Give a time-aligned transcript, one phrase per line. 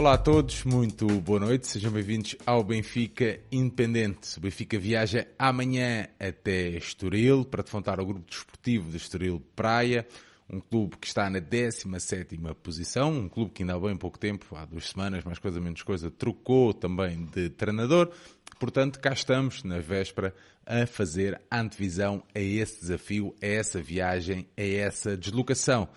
[0.00, 4.38] Olá a todos, muito boa noite, sejam bem-vindos ao Benfica Independente.
[4.38, 10.06] O Benfica viaja amanhã até Estoril para defrontar o grupo desportivo de Estoril Praia,
[10.48, 14.56] um clube que está na 17 posição, um clube que ainda há bem pouco tempo,
[14.56, 18.10] há duas semanas, mais coisa menos coisa, trocou também de treinador.
[18.58, 24.62] Portanto, cá estamos na véspera a fazer antevisão a esse desafio, a essa viagem, a
[24.62, 25.90] essa deslocação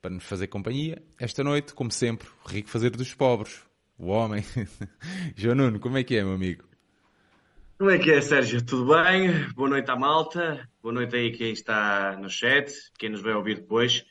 [0.00, 1.02] para nos fazer companhia.
[1.18, 3.62] Esta noite, como sempre, rico fazer dos pobres.
[3.98, 4.42] O homem.
[5.36, 6.64] João Nuno, como é que é, meu amigo?
[7.78, 8.64] Como é que é, Sérgio?
[8.64, 9.48] Tudo bem?
[9.54, 10.68] Boa noite à malta.
[10.82, 14.04] Boa noite aí quem está no chat, quem nos vai ouvir depois.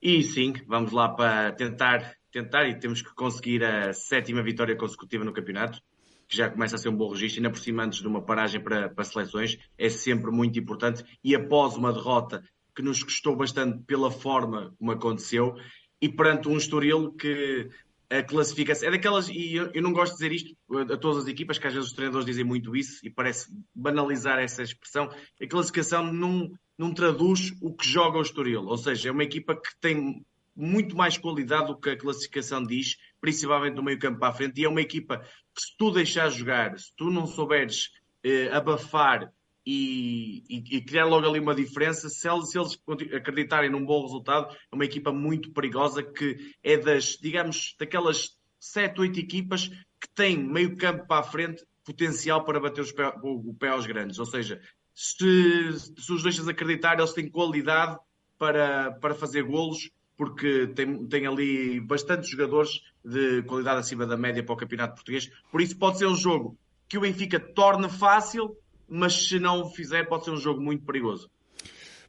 [0.00, 5.24] E sim, vamos lá para tentar, tentar e temos que conseguir a sétima vitória consecutiva
[5.24, 5.80] no campeonato,
[6.26, 8.62] que já começa a ser um bom registro, ainda por cima antes de uma paragem
[8.62, 11.04] para, para seleções, é sempre muito importante.
[11.22, 12.42] E após uma derrota
[12.80, 15.54] que nos custou bastante pela forma como aconteceu
[16.00, 17.68] e perante um Estoril que
[18.08, 20.56] a classificação é daquelas, e eu, eu, não gosto de dizer isto
[20.90, 24.38] a todas as equipas, que às vezes os treinadores dizem muito isso e parece banalizar
[24.38, 25.10] essa expressão.
[25.40, 29.54] A classificação não, não traduz o que joga o Estoril, ou seja, é uma equipa
[29.54, 30.24] que tem
[30.56, 34.58] muito mais qualidade do que a classificação diz, principalmente no meio campo para a frente,
[34.60, 37.90] e é uma equipa que se tu deixar jogar, se tu não souberes
[38.24, 39.30] eh, abafar
[39.64, 42.08] e, e, e, criar logo ali uma diferença.
[42.08, 42.78] Se eles, se eles,
[43.14, 49.00] acreditarem num bom resultado, é uma equipa muito perigosa que é das, digamos, daquelas 7,
[49.00, 53.50] 8 equipas que têm meio campo para a frente potencial para bater os pé, o,
[53.50, 54.18] o pé aos grandes.
[54.18, 54.60] Ou seja,
[54.94, 57.98] se, se os deixas acreditar, eles têm qualidade
[58.38, 64.42] para, para fazer golos, porque tem, tem ali bastantes jogadores de qualidade acima da média
[64.42, 65.30] para o campeonato português.
[65.50, 66.58] Por isso pode ser um jogo
[66.88, 68.56] que o Benfica torne fácil,
[68.90, 71.30] mas se não o fizer, pode ser um jogo muito perigoso.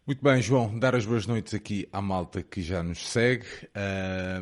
[0.06, 3.46] Muito bem, João, dar as boas noites aqui à malta que já nos segue.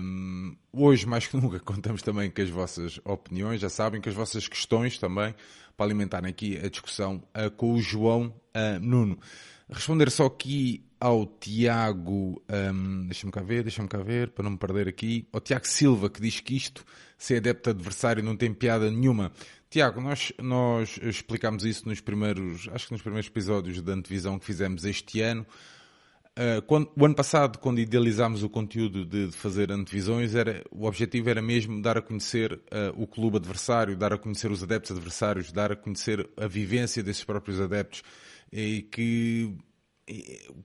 [0.02, 4.16] Um, hoje, mais que nunca, contamos também com as vossas opiniões, já sabem, com as
[4.16, 5.36] vossas questões também,
[5.76, 9.20] para alimentarem aqui a discussão uh, com o João uh, Nuno.
[9.70, 14.58] Responder só aqui ao Tiago, um, deixa-me cá ver, deixa-me cá ver, para não me
[14.58, 16.86] perder aqui, ao Tiago Silva, que diz que isto,
[17.18, 19.32] ser adepto adversário, não tem piada nenhuma.
[19.70, 24.46] Tiago, nós, nós explicámos isso nos primeiros, acho que nos primeiros episódios da antevisão que
[24.46, 25.46] fizemos este ano.
[26.38, 30.86] Uh, quando, o ano passado, quando idealizámos o conteúdo de, de, fazer antevisões, era, o
[30.86, 32.60] objetivo era mesmo dar a conhecer uh,
[32.96, 37.24] o clube adversário, dar a conhecer os adeptos adversários, dar a conhecer a vivência desses
[37.24, 38.04] próprios adeptos
[38.52, 39.54] e que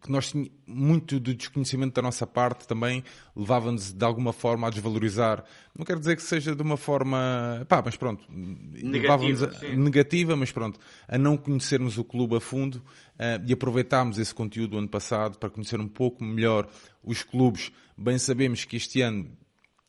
[0.00, 0.32] que nós
[0.66, 3.04] muito do desconhecimento da nossa parte também
[3.36, 5.44] levava-nos de alguma forma a desvalorizar.
[5.76, 10.50] Não quero dizer que seja de uma forma, pá, mas pronto, negativa, a, negativa mas
[10.50, 15.38] pronto, a não conhecermos o clube a fundo uh, e aproveitámos esse conteúdo ano passado
[15.38, 16.66] para conhecer um pouco melhor
[17.02, 17.70] os clubes.
[17.96, 19.30] Bem sabemos que este ano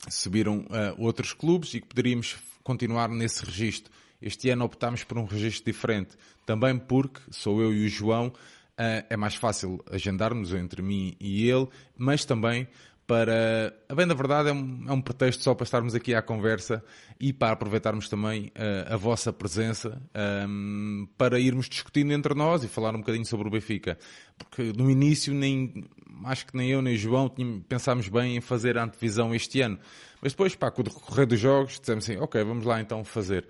[0.09, 3.91] subiram uh, outros clubes e que poderíamos continuar nesse registro.
[4.21, 8.33] Este ano optámos por um registro diferente, também porque sou eu e o João
[8.77, 12.67] é mais fácil agendarmos entre mim e ele, mas também
[13.07, 13.73] para.
[13.87, 16.83] A bem da verdade, é um, é um pretexto só para estarmos aqui à conversa
[17.19, 20.01] e para aproveitarmos também uh, a vossa presença
[20.47, 23.97] um, para irmos discutindo entre nós e falar um bocadinho sobre o Benfica.
[24.37, 25.85] Porque no início, nem,
[26.25, 27.31] acho que nem eu nem João
[27.67, 29.79] pensámos bem em fazer a antevisão este ano.
[30.21, 33.47] Mas depois, pá, com o decorrer dos jogos, dissemos assim: ok, vamos lá então fazer.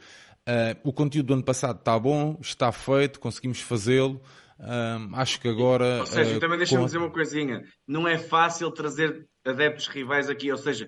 [0.48, 4.22] Uh, o conteúdo do ano passado está bom, está feito, conseguimos fazê-lo.
[4.60, 6.00] Um, acho que agora.
[6.00, 6.86] Ou seja, uh, também deixa-me com...
[6.86, 7.64] dizer uma coisinha.
[7.88, 10.88] Não é fácil trazer adeptos rivais aqui, ou seja,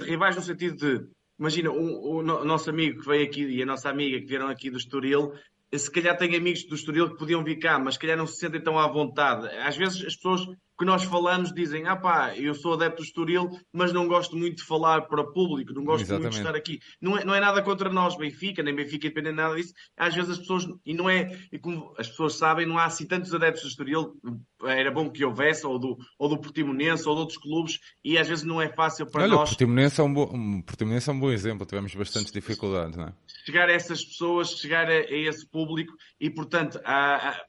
[0.00, 1.06] rivais no sentido de.
[1.38, 4.48] Imagina, o, o, o nosso amigo que veio aqui e a nossa amiga que vieram
[4.48, 5.32] aqui do Estoril,
[5.72, 8.38] se calhar tem amigos do Estoril que podiam vir cá, mas se calhar não se
[8.38, 9.48] sentem tão à vontade.
[9.58, 10.46] Às vezes as pessoas
[10.78, 14.56] que nós falamos dizem, ah pá, eu sou adepto do Estoril, mas não gosto muito
[14.58, 16.22] de falar para o público, não gosto Exatamente.
[16.22, 16.80] muito de estar aqui.
[17.00, 19.72] Não é, não é nada contra nós, Benfica, nem Benfica dependendo nada disso.
[19.96, 23.06] Às vezes as pessoas, e não é, e como as pessoas sabem, não há assim
[23.06, 24.16] tantos adeptos do Estoril,
[24.64, 28.28] era bom que houvesse, ou do, ou do Portimonense, ou de outros clubes, e às
[28.28, 29.50] vezes não é fácil para Olha, nós.
[29.50, 30.26] O Portimonense, é um bo...
[30.64, 33.12] Portimonense é um bom exemplo, tivemos bastantes dificuldades, não é?
[33.44, 37.44] Chegar a essas pessoas, chegar a, a esse público, e portanto, há, há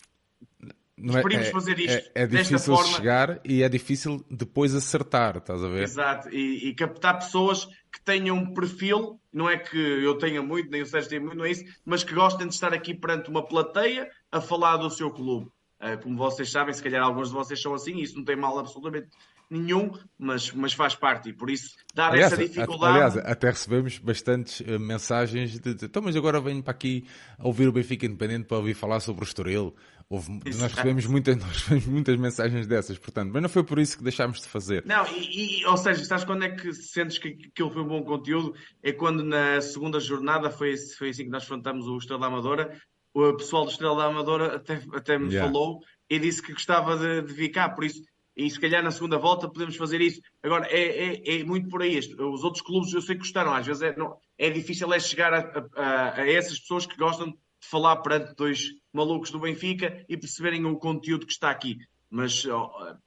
[0.98, 2.94] não é, é, fazer isto é, é difícil forma...
[2.94, 5.84] chegar e é difícil depois acertar, estás a ver?
[5.84, 10.70] Exato, e, e, captar pessoas que tenham um perfil, não é que eu tenha muito,
[10.70, 13.30] nem o Sérgio tenha muito, não é isso, mas que gostem de estar aqui perante
[13.30, 15.48] uma plateia a falar do seu clube.
[15.82, 18.38] Uh, como vocês sabem, se calhar alguns de vocês são assim, e isso não tem
[18.38, 19.10] mal absolutamente
[19.50, 22.96] nenhum, mas, mas faz parte e por isso dar aliás, essa dificuldade.
[22.96, 27.06] Aliás, até recebemos bastantes uh, mensagens de, de então, mas agora venho para aqui
[27.40, 29.76] ouvir o Benfica Independente para ouvir falar sobre o Estoril.
[30.08, 33.98] Houve, nós, recebemos muitas, nós recebemos muitas mensagens dessas, portanto, mas não foi por isso
[33.98, 34.84] que deixámos de fazer.
[34.86, 38.04] Não, e, e ou seja, sabes quando é que sentes que aquilo foi um bom
[38.04, 38.54] conteúdo?
[38.84, 42.80] É quando na segunda jornada, foi, foi assim que nós enfrentamos o Estrela da Amadora,
[43.14, 45.48] o pessoal do Estrela da Amadora até, até me yeah.
[45.48, 48.04] falou e disse que gostava de, de vir cá, por isso
[48.36, 50.22] e se calhar na segunda volta podemos fazer isso.
[50.44, 51.98] Agora, é, é, é muito por aí.
[51.98, 55.34] Os outros clubes eu sei que gostaram, às vezes é, não, é difícil é chegar
[55.34, 60.18] a, a, a, essas pessoas que gostam de falar perante dois malucos do Benfica e
[60.18, 61.78] perceberem o conteúdo que está aqui.
[62.10, 62.46] Mas,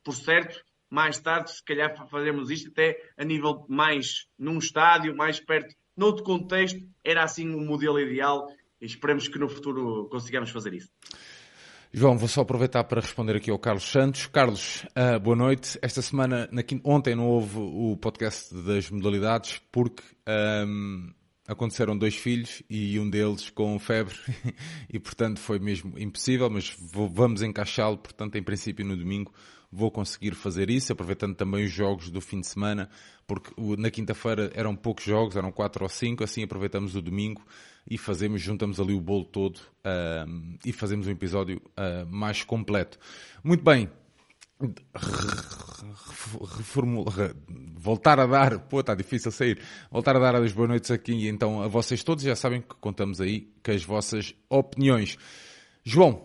[0.03, 5.39] por certo, mais tarde, se calhar fazemos isto até a nível mais num estádio, mais
[5.39, 8.49] perto, noutro contexto, era assim o modelo ideal
[8.81, 10.91] e esperemos que no futuro consigamos fazer isso.
[11.91, 14.27] João, vou só aproveitar para responder aqui ao Carlos Santos.
[14.27, 15.79] Carlos, uh, boa noite.
[15.81, 20.03] Esta semana, na ontem não houve o podcast das modalidades porque
[20.67, 21.11] um,
[21.47, 24.15] aconteceram dois filhos e um deles com febre
[24.93, 29.33] e, portanto, foi mesmo impossível, mas vou, vamos encaixá-lo, portanto, em princípio, no domingo
[29.71, 32.89] vou conseguir fazer isso, aproveitando também os jogos do fim de semana,
[33.27, 37.43] porque na quinta-feira eram poucos jogos, eram quatro ou cinco, assim aproveitamos o domingo
[37.91, 39.61] e fazemos, juntamos ali o bolo todo
[40.65, 42.99] e fazemos um episódio uh, mais completo.
[43.43, 43.89] Muito bem.
[46.57, 47.35] Reformula,
[47.77, 49.61] voltar a dar, pô, está difícil sair,
[49.91, 53.21] voltar a dar as boas noites aqui então a vocês todos, já sabem que contamos
[53.21, 55.17] aí com as vossas opiniões.
[55.85, 56.25] João,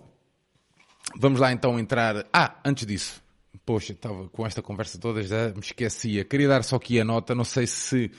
[1.16, 2.25] vamos lá então entrar.
[2.34, 3.23] Ah, antes disso,
[3.65, 6.25] poxa, estava com esta conversa toda, já me esquecia.
[6.25, 8.11] Queria dar só aqui a nota, não sei se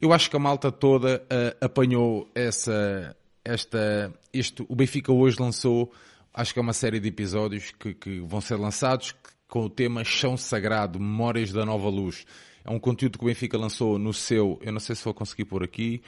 [0.00, 5.92] eu acho que a malta toda uh, apanhou essa, esta, este, o Benfica hoje lançou,
[6.32, 9.14] acho que é uma série de episódios que, que vão ser lançados
[9.48, 12.24] com o tema Chão Sagrado, Memórias da Nova Luz.
[12.64, 15.46] É um conteúdo que o Benfica lançou no seu, eu não sei se vou conseguir
[15.46, 16.02] pôr aqui,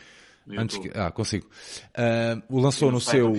[0.59, 1.47] Antes que, ah, consigo.
[1.91, 3.33] Uh, o lançou no, no seu,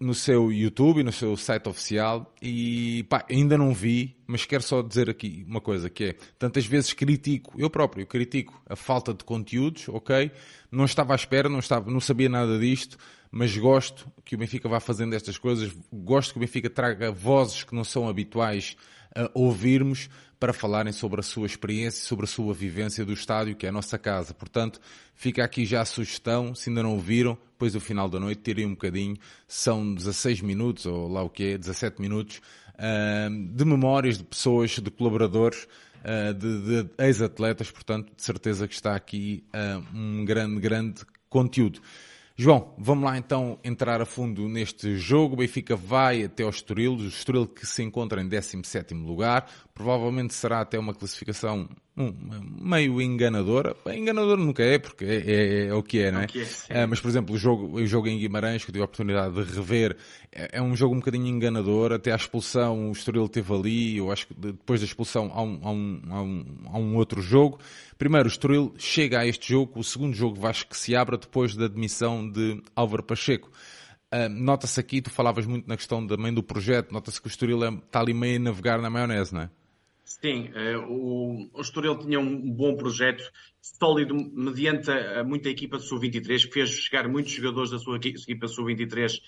[0.00, 4.82] no seu YouTube, no seu site oficial e pá, ainda não vi, mas quero só
[4.82, 9.24] dizer aqui uma coisa que é, tantas vezes critico, eu próprio critico a falta de
[9.24, 10.30] conteúdos, ok?
[10.70, 12.98] Não estava à espera, não, estava, não sabia nada disto,
[13.30, 17.64] mas gosto que o Benfica vá fazendo estas coisas, gosto que o Benfica traga vozes
[17.64, 18.76] que não são habituais
[19.14, 23.66] a ouvirmos para falarem sobre a sua experiência, sobre a sua vivência do estádio, que
[23.66, 24.32] é a nossa casa.
[24.32, 24.80] Portanto,
[25.14, 28.66] fica aqui já a sugestão, se ainda não ouviram, depois do final da noite, tirem
[28.66, 29.16] um bocadinho,
[29.48, 32.40] são 16 minutos, ou lá o que é, 17 minutos,
[33.56, 35.66] de memórias de pessoas, de colaboradores,
[36.38, 39.42] de, de ex-atletas, portanto, de certeza que está aqui
[39.92, 41.80] um grande, grande conteúdo.
[42.40, 45.34] João, vamos lá então entrar a fundo neste jogo.
[45.34, 49.50] O Benfica vai até ao Estoril, o Estoril que se encontra em 17º lugar.
[49.78, 52.12] Provavelmente será até uma classificação um,
[52.60, 53.76] meio enganadora.
[53.86, 56.26] Enganadora nunca é, porque é, é, é o que é, não é?
[56.68, 58.86] é, é mas, por exemplo, o jogo, o jogo em Guimarães, que eu tive a
[58.86, 59.96] oportunidade de rever,
[60.32, 61.92] é, é, um jogo um bocadinho enganador.
[61.92, 63.98] Até a expulsão, o Estoril teve ali.
[63.98, 67.22] Eu acho que depois da expulsão há um, há um, há um, há um outro
[67.22, 67.60] jogo.
[67.96, 69.78] Primeiro, o Estoril chega a este jogo.
[69.78, 73.48] O segundo jogo, Vasco, que se abre depois da admissão de Álvaro Pacheco.
[74.12, 77.62] Uh, nota-se aqui, tu falavas muito na questão também do projeto, nota-se que o Estoril
[77.62, 79.50] é, está ali meio a navegar na maionese, não é?
[80.08, 85.76] Sim, uh, o, o Estoril tinha um bom projeto, sólido, mediante a, a muita equipa
[85.76, 89.20] de Sub-23, que fez chegar muitos jogadores da sua equipa Sub-23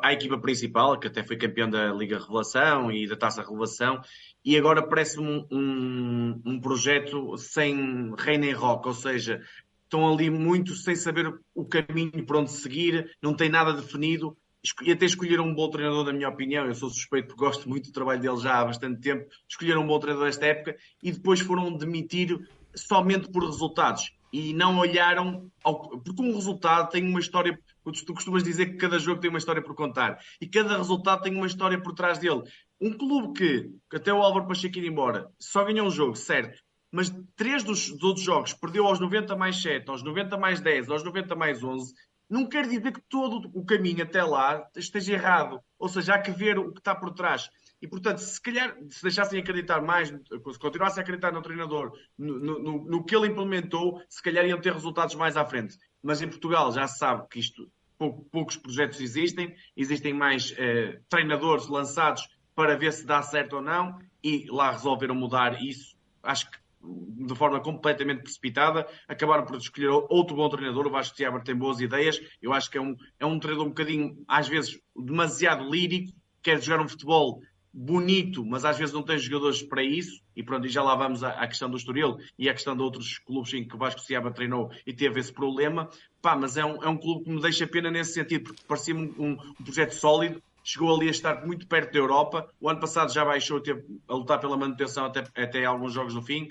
[0.00, 4.00] à equipa principal, que até foi campeão da Liga Revelação e da Taça Revelação,
[4.44, 9.42] e agora parece um, um, um projeto sem reina em rock, ou seja,
[9.82, 14.36] estão ali muito sem saber o caminho por onde seguir, não tem nada definido,
[14.82, 16.66] e até escolheram um bom treinador, na minha opinião.
[16.66, 19.28] Eu sou suspeito porque gosto muito do trabalho dele já há bastante tempo.
[19.48, 22.38] Escolheram um bom treinador desta época e depois foram demitir
[22.74, 25.88] somente por resultados e não olharam ao...
[26.00, 27.58] porque um resultado tem uma história.
[27.84, 31.34] Tu costumas dizer que cada jogo tem uma história por contar e cada resultado tem
[31.34, 32.42] uma história por trás dele.
[32.80, 36.58] Um clube que, que até o Álvaro Pacheco ir embora, só ganhou um jogo, certo,
[36.90, 40.90] mas três dos, dos outros jogos perdeu aos 90 mais 7, aos 90 mais 10,
[40.90, 41.94] aos 90 mais 11
[42.28, 45.60] não quer dizer que todo o caminho até lá esteja errado.
[45.78, 47.48] Ou seja, há que ver o que está por trás.
[47.80, 52.38] E, portanto, se calhar se deixassem acreditar mais, se continuassem a acreditar no treinador, no,
[52.38, 55.76] no, no, que ele implementou, se calhar iam ter resultados mais à frente.
[56.02, 60.98] Mas em Portugal já se sabe que isto, pou, poucos projetos existem, existem mais eh,
[61.10, 65.94] treinadores lançados para ver se dá certo ou não, e lá resolveram mudar isso.
[66.22, 70.86] Acho que de forma completamente precipitada, acabaram por escolher outro bom treinador.
[70.86, 72.20] O Vasco Tiago tem boas ideias.
[72.40, 76.12] Eu acho que é um, é um treinador um bocadinho, às vezes, demasiado lírico,
[76.42, 77.40] quer jogar um futebol
[77.76, 81.24] bonito, mas às vezes não tem jogadores para isso, e pronto, e já lá vamos
[81.24, 84.00] à, à questão do Estoril e à questão de outros clubes em que o Vasco
[84.00, 85.90] Seabra treinou e teve esse problema,
[86.22, 88.94] pá, mas é um, é um clube que me deixa pena nesse sentido, porque parecia
[88.94, 92.78] um, um, um projeto sólido, chegou ali a estar muito perto da Europa, o ano
[92.78, 96.48] passado já baixou, teve a lutar pela manutenção até, até alguns jogos no fim,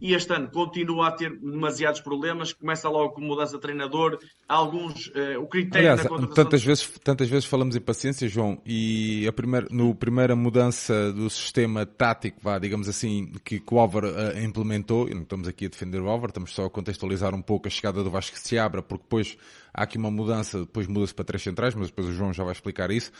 [0.00, 5.08] e este ano continua a ter demasiados problemas, começa logo com mudança de treinador, alguns,
[5.08, 6.44] uh, o critério Aliás, da contratação...
[6.44, 11.28] Tantas vezes, tantas vezes falamos em paciência, João, e a primeira, no primeira mudança do
[11.28, 15.66] sistema tático, vá, digamos assim, que, que o Álvaro uh, implementou, e não estamos aqui
[15.66, 18.40] a defender o Álvaro, estamos só a contextualizar um pouco a chegada do Vasco que
[18.40, 19.36] se abra, porque depois
[19.74, 22.52] há aqui uma mudança, depois muda-se para três centrais, mas depois o João já vai
[22.52, 23.12] explicar isso.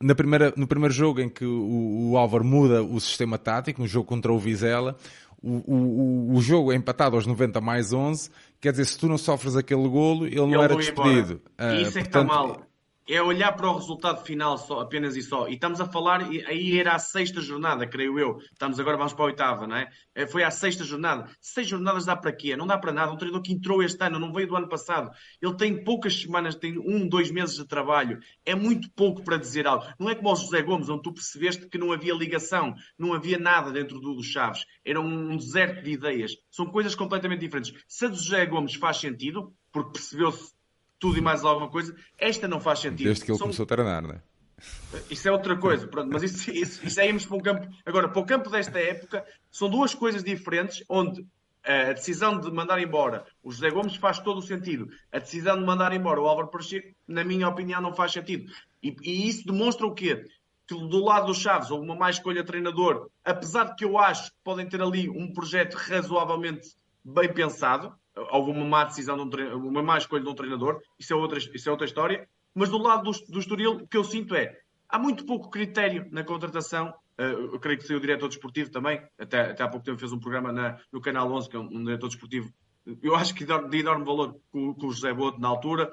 [0.00, 3.86] Na primeira, no primeiro jogo em que o, o Álvaro muda o sistema tático, no
[3.86, 4.96] jogo contra o Vizela,
[5.44, 9.18] o, o, o jogo é empatado aos 90 mais 11, quer dizer, se tu não
[9.18, 11.40] sofres aquele golo, ele, ele não era despedido.
[11.60, 12.62] Uh, Isso é que está mal
[13.06, 15.46] é olhar para o resultado final só, apenas e só.
[15.48, 18.38] E estamos a falar, aí era a sexta jornada, creio eu.
[18.52, 19.90] Estamos agora, vamos para a oitava, não é?
[20.14, 20.26] é?
[20.26, 21.28] Foi a sexta jornada.
[21.40, 22.56] Seis jornadas dá para quê?
[22.56, 23.12] Não dá para nada.
[23.12, 25.10] Um treinador que entrou este ano, não veio do ano passado.
[25.40, 28.18] Ele tem poucas semanas, tem um, dois meses de trabalho.
[28.44, 29.84] É muito pouco para dizer algo.
[29.98, 33.38] Não é como o José Gomes, onde tu percebeste que não havia ligação, não havia
[33.38, 34.64] nada dentro do, dos Chaves.
[34.84, 36.32] Era um deserto de ideias.
[36.50, 37.72] São coisas completamente diferentes.
[37.86, 40.53] Se a do José Gomes faz sentido, porque percebeu-se
[41.04, 41.94] tudo e mais alguma coisa.
[42.18, 43.04] Esta não faz sentido.
[43.04, 43.46] Desde que ele São...
[43.46, 44.22] começou a treinar, não é?
[45.10, 47.68] Isso é outra coisa, pronto, mas isso, isso, isso é irmos para o campo.
[47.84, 51.26] Agora, para o campo desta época, são duas coisas diferentes, onde
[51.62, 54.88] a decisão de mandar embora o José Gomes faz todo o sentido.
[55.12, 58.50] A decisão de mandar embora o Álvaro Pacheco, na minha opinião, não faz sentido.
[58.82, 60.24] E, e isso demonstra o quê?
[60.66, 63.98] Que do lado dos Chaves houve uma má escolha de treinador, apesar de que eu
[63.98, 66.68] acho que podem ter ali um projeto razoavelmente
[67.04, 67.94] bem pensado,
[68.30, 71.38] houve uma má decisão, de um uma má escolha de um treinador, isso é outra,
[71.38, 72.28] isso é outra história.
[72.54, 74.56] Mas do lado do, do Estoril, o que eu sinto é
[74.88, 76.94] há muito pouco critério na contratação.
[77.16, 80.18] Eu creio que saiu o diretor desportivo também, até, até há pouco tempo fez um
[80.18, 82.52] programa na, no Canal 11, que é um, diretor desportivo,
[83.02, 85.90] eu acho que de, enorme valor com, com o José Boto na altura.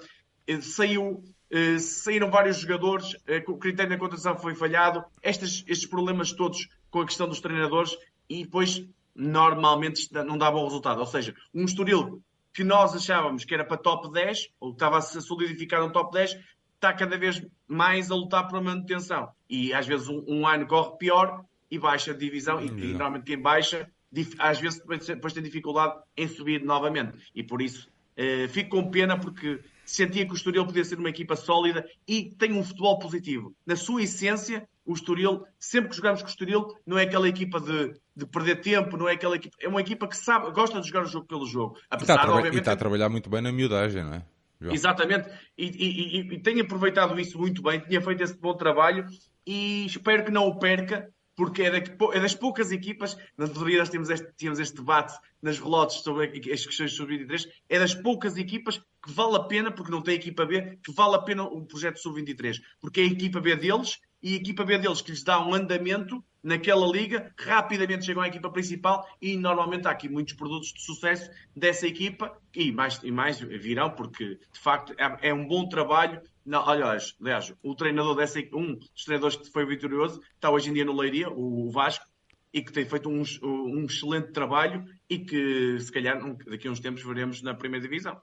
[0.50, 1.24] Uh, saiu,
[1.54, 3.16] uh, saíram vários jogadores,
[3.48, 7.96] o critério na contratação foi falhado, Estes, estes problemas todos com a questão dos treinadores,
[8.28, 8.84] e depois
[9.15, 11.00] normalmente não dá bom resultado.
[11.00, 12.22] Ou seja, um Estoril
[12.53, 16.12] que nós achávamos que era para top 10, ou estava a se solidificar um top
[16.13, 16.38] 10,
[16.75, 19.30] está cada vez mais a lutar por manutenção.
[19.50, 23.24] E às vezes um, um ano corre pior e baixa a divisão, e, e normalmente
[23.24, 23.89] quem baixa,
[24.38, 27.18] às vezes depois tem dificuldade em subir novamente.
[27.34, 31.10] E por isso eh, fico com pena porque sentia que o Estoril podia ser uma
[31.10, 33.56] equipa sólida e tem um futebol positivo.
[33.65, 37.59] Na sua essência, o Estoril, sempre que jogamos com o Estoril, não é aquela equipa
[37.59, 40.88] de, de perder tempo, não é aquela equipa, é uma equipa que sabe, gosta de
[40.88, 41.77] jogar o jogo pelo jogo.
[41.89, 44.25] Apesar, e está a, obviamente, e está a trabalhar muito bem na miudagem, não é?
[44.59, 44.73] João.
[44.73, 49.07] Exatamente, e, e, e, e tem aproveitado isso muito bem, tinha feito esse bom trabalho
[49.45, 53.89] e espero que não o perca, porque é, é das poucas equipas, na teoria nós
[53.89, 58.38] temos este, tínhamos este debate nas relotes sobre as questões sobre 23, é das poucas
[58.38, 61.65] equipas que vale a pena, porque não tem equipa B, que vale a pena um
[61.65, 65.24] projeto sub-23, porque é a equipa B deles e a equipa B deles que lhes
[65.24, 70.34] dá um andamento naquela liga, rapidamente chegam à equipa principal e normalmente há aqui muitos
[70.34, 75.34] produtos de sucesso dessa equipa e mais, e mais virão, porque de facto é, é
[75.34, 76.22] um bom trabalho.
[76.46, 80.74] Não, aliás, aliás, o treinador dessa um dos treinadores que foi vitorioso está hoje em
[80.74, 82.06] dia no Leiria, o Vasco,
[82.54, 86.80] e que tem feito um, um excelente trabalho e que se calhar daqui a uns
[86.80, 88.20] tempos veremos na primeira divisão.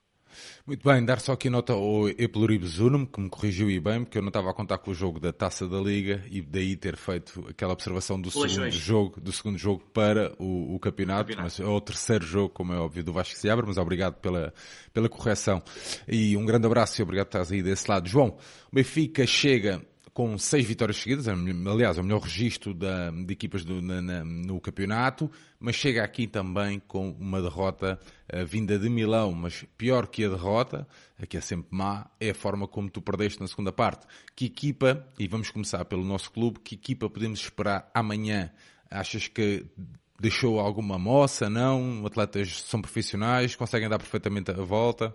[0.66, 4.18] Muito bem, dar só aqui nota ao Epluribus Unum, que me corrigiu e bem, porque
[4.18, 6.96] eu não estava a contar com o jogo da Taça da Liga e daí ter
[6.96, 11.60] feito aquela observação do segundo jogo, do segundo jogo para o, o campeonato, campeonato, mas
[11.60, 14.52] é o terceiro jogo, como é óbvio, do Vasco se abre, mas obrigado pela,
[14.92, 15.62] pela correção.
[16.06, 18.08] E um grande abraço e obrigado por estás aí desse lado.
[18.08, 18.36] João,
[18.70, 19.82] o Benfica chega
[20.18, 24.24] com seis vitórias seguidas, aliás, é o melhor registro da, de equipas do, na, na,
[24.24, 28.00] no campeonato, mas chega aqui também com uma derrota
[28.34, 30.88] uh, vinda de Milão, mas pior que a derrota,
[31.28, 34.08] que é sempre má, é a forma como tu perdeste na segunda parte.
[34.34, 38.50] Que equipa, e vamos começar pelo nosso clube, que equipa podemos esperar amanhã?
[38.90, 39.66] Achas que
[40.18, 42.04] deixou alguma moça, não?
[42.04, 45.14] Atletas são profissionais, conseguem dar perfeitamente a volta?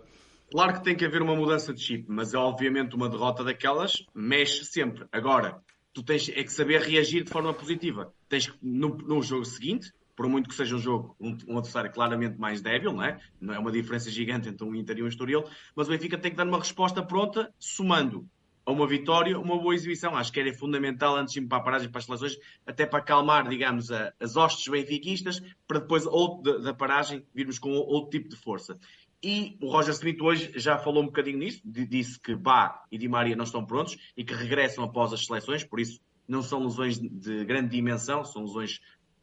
[0.54, 4.06] Claro que tem que haver uma mudança de chip, mas é obviamente uma derrota daquelas
[4.14, 5.04] mexe sempre.
[5.10, 5.60] Agora,
[5.92, 8.14] tu tens é que saber reagir de forma positiva.
[8.28, 11.90] Tens que, no, no jogo seguinte, por muito que seja um jogo, um, um, adversário
[11.90, 13.18] claramente mais débil, não é?
[13.40, 15.42] Não é uma diferença gigante entre um Inter e um Estoril,
[15.74, 18.24] mas o Benfica tem que dar uma resposta pronta, somando
[18.66, 20.16] a uma vitória, uma boa exibição.
[20.16, 23.00] Acho que era fundamental antes de ir para a paragem para as seleções, até para
[23.00, 26.04] acalmar, digamos, a, as hostes benfiquistas, para depois,
[26.42, 28.78] da, da paragem, virmos com outro tipo de força.
[29.24, 33.08] E o Roger Smith hoje já falou um bocadinho nisso, disse que Bá e Di
[33.08, 36.98] Maria não estão prontos e que regressam após as seleções, por isso não são lesões
[36.98, 38.80] de grande dimensão, são lesões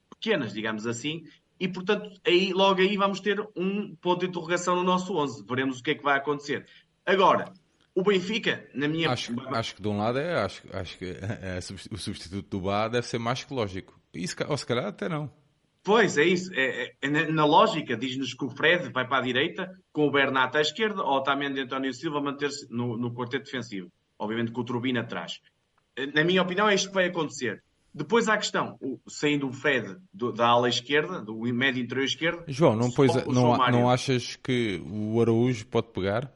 [0.10, 1.24] pequenas, digamos assim,
[1.60, 5.46] e portanto, aí, logo aí vamos ter um ponto de interrogação no nosso 11.
[5.48, 6.66] Veremos o que é que vai acontecer.
[7.06, 7.54] Agora,
[7.94, 9.12] o Benfica, na minha.
[9.12, 11.60] Acho, acho que de um lado é, acho, acho que é,
[11.92, 14.02] o substituto do Bá deve ser mais que lógico.
[14.12, 15.32] E ou se calhar até não.
[15.84, 16.52] Pois, é isso.
[16.54, 20.56] É, é, na, lógica, diz-nos que o Fred vai para a direita, com o Bernat
[20.56, 23.92] à esquerda, ou também de António Silva manter-se no, no quarteto defensivo.
[24.20, 25.40] Obviamente com o Turbina atrás.
[26.14, 27.64] Na minha opinião, é isto que vai acontecer.
[27.94, 32.06] Depois há a questão, o, saindo o Fred do, da ala esquerda, do médio interior
[32.06, 32.44] esquerdo.
[32.48, 36.32] João, não, pois, não, não achas que o Araújo pode pegar?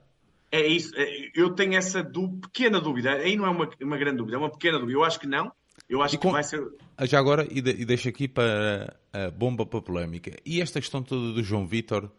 [0.51, 2.03] É isso, é, eu tenho essa
[2.41, 3.11] pequena dúvida.
[3.11, 4.97] Aí não é uma, uma grande dúvida, é uma pequena dúvida.
[4.97, 5.51] Eu acho que não.
[5.87, 6.29] Eu acho com...
[6.29, 6.63] que vai ser.
[7.03, 10.35] Já agora, e, de, e deixo aqui para a bomba para a polémica.
[10.45, 12.11] E esta questão toda do João Vitor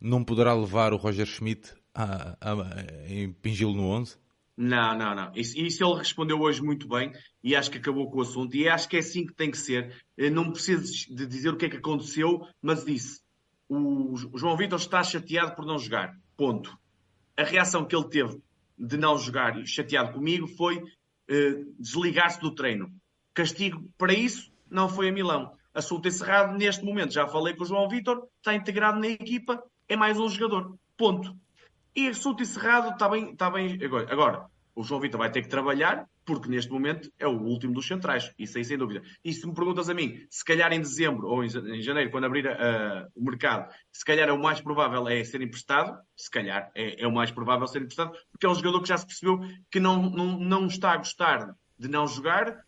[0.00, 4.16] não poderá levar o Roger Schmidt a, a, a impingi-lo no 11?
[4.56, 5.32] Não, não, não.
[5.34, 8.56] Isso, isso, ele respondeu hoje muito bem e acho que acabou com o assunto.
[8.56, 10.04] E acho que é assim que tem que ser.
[10.32, 13.20] Não preciso de dizer o que é que aconteceu, mas disse:
[13.68, 16.16] o, João Vitor está chateado por não jogar.
[16.36, 16.76] Ponto.
[17.36, 18.40] A reação que ele teve
[18.78, 20.82] de não jogar chateado comigo foi
[21.28, 22.92] eh, desligar-se do treino.
[23.34, 25.52] Castigo para isso não foi a Milão.
[25.74, 27.12] Assunto encerrado neste momento.
[27.12, 30.76] Já falei com o João Vitor, está integrado na equipa, é mais um jogador.
[30.96, 31.36] Ponto.
[31.96, 33.78] E assunto encerrado, está bem, está bem.
[33.84, 37.74] Agora, agora, o João Vitor vai ter que trabalhar, porque neste momento é o último
[37.74, 39.02] dos centrais, isso aí sem dúvida.
[39.24, 41.48] E se me perguntas a mim, se calhar em dezembro ou em
[41.82, 45.96] janeiro, quando abrir uh, o mercado, se calhar é o mais provável é ser emprestado,
[46.16, 48.96] se calhar é, é, o mais provável ser emprestado, porque é um jogador que já
[48.96, 52.64] se percebeu que não, não, não está a gostar de não jogar,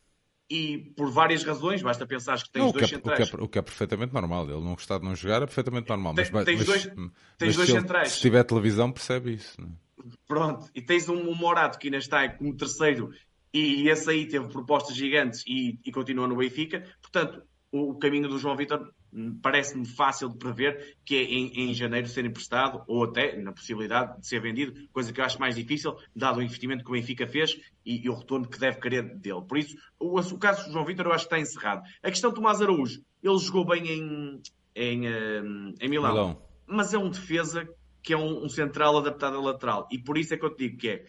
[0.49, 3.29] e por várias razões, basta pensar que tens não, dois que é, centrais.
[3.29, 5.47] O que, é, o que, é, perfeitamente normal, ele não gostar de não jogar é
[5.47, 6.15] perfeitamente normal.
[6.17, 8.09] Mas, tens mas, dois, mas, tens dois se centrais.
[8.09, 9.61] Ele, se tiver televisão, percebe isso.
[9.61, 9.69] Não?
[9.69, 9.87] É?
[10.27, 13.11] Pronto, e tens um, um Morato que ainda está como terceiro,
[13.53, 16.85] e, e esse aí teve propostas gigantes e, e continua no Benfica.
[17.03, 18.93] Portanto, o, o caminho do João Vitor
[19.41, 24.21] parece-me fácil de prever que é em, em, janeiro ser emprestado ou até na possibilidade
[24.21, 27.27] de ser vendido, coisa que eu acho mais difícil, dado o investimento que o Benfica
[27.27, 29.43] fez e, e o retorno que deve querer dele.
[29.49, 31.83] Por isso, o, o caso do João Vitor eu acho que está encerrado.
[32.03, 34.43] A questão de Tomás Araújo, ele jogou bem em,
[34.75, 37.69] em, hum, em Milão, Milão, mas é um defesa
[38.03, 40.69] que é um, um central adaptado a lateral e por isso é que eu te
[40.69, 41.05] digo que é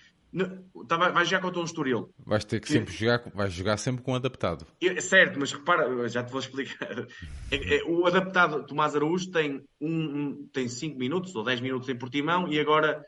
[0.88, 2.14] Tá, vai jogar contra um Estoril.
[2.26, 4.68] Vais ter que, que sempre jogar, vais jogar sempre com adaptado.
[4.82, 7.08] É, certo, mas repara, já te vou explicar.
[7.50, 11.88] É, é, o adaptado Tomás Araújo tem 5 um, tem cinco minutos ou 10 minutos
[11.88, 13.06] em Portimão e agora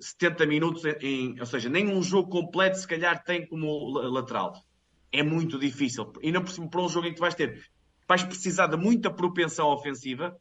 [0.00, 1.38] 70 minutos em.
[1.38, 4.52] Ou seja, nem um jogo completo se calhar tem como lateral.
[5.12, 6.12] É muito difícil.
[6.20, 7.62] E não por cima, para um jogo em que tu vais ter.
[8.06, 10.36] Vais precisar de muita propensão ofensiva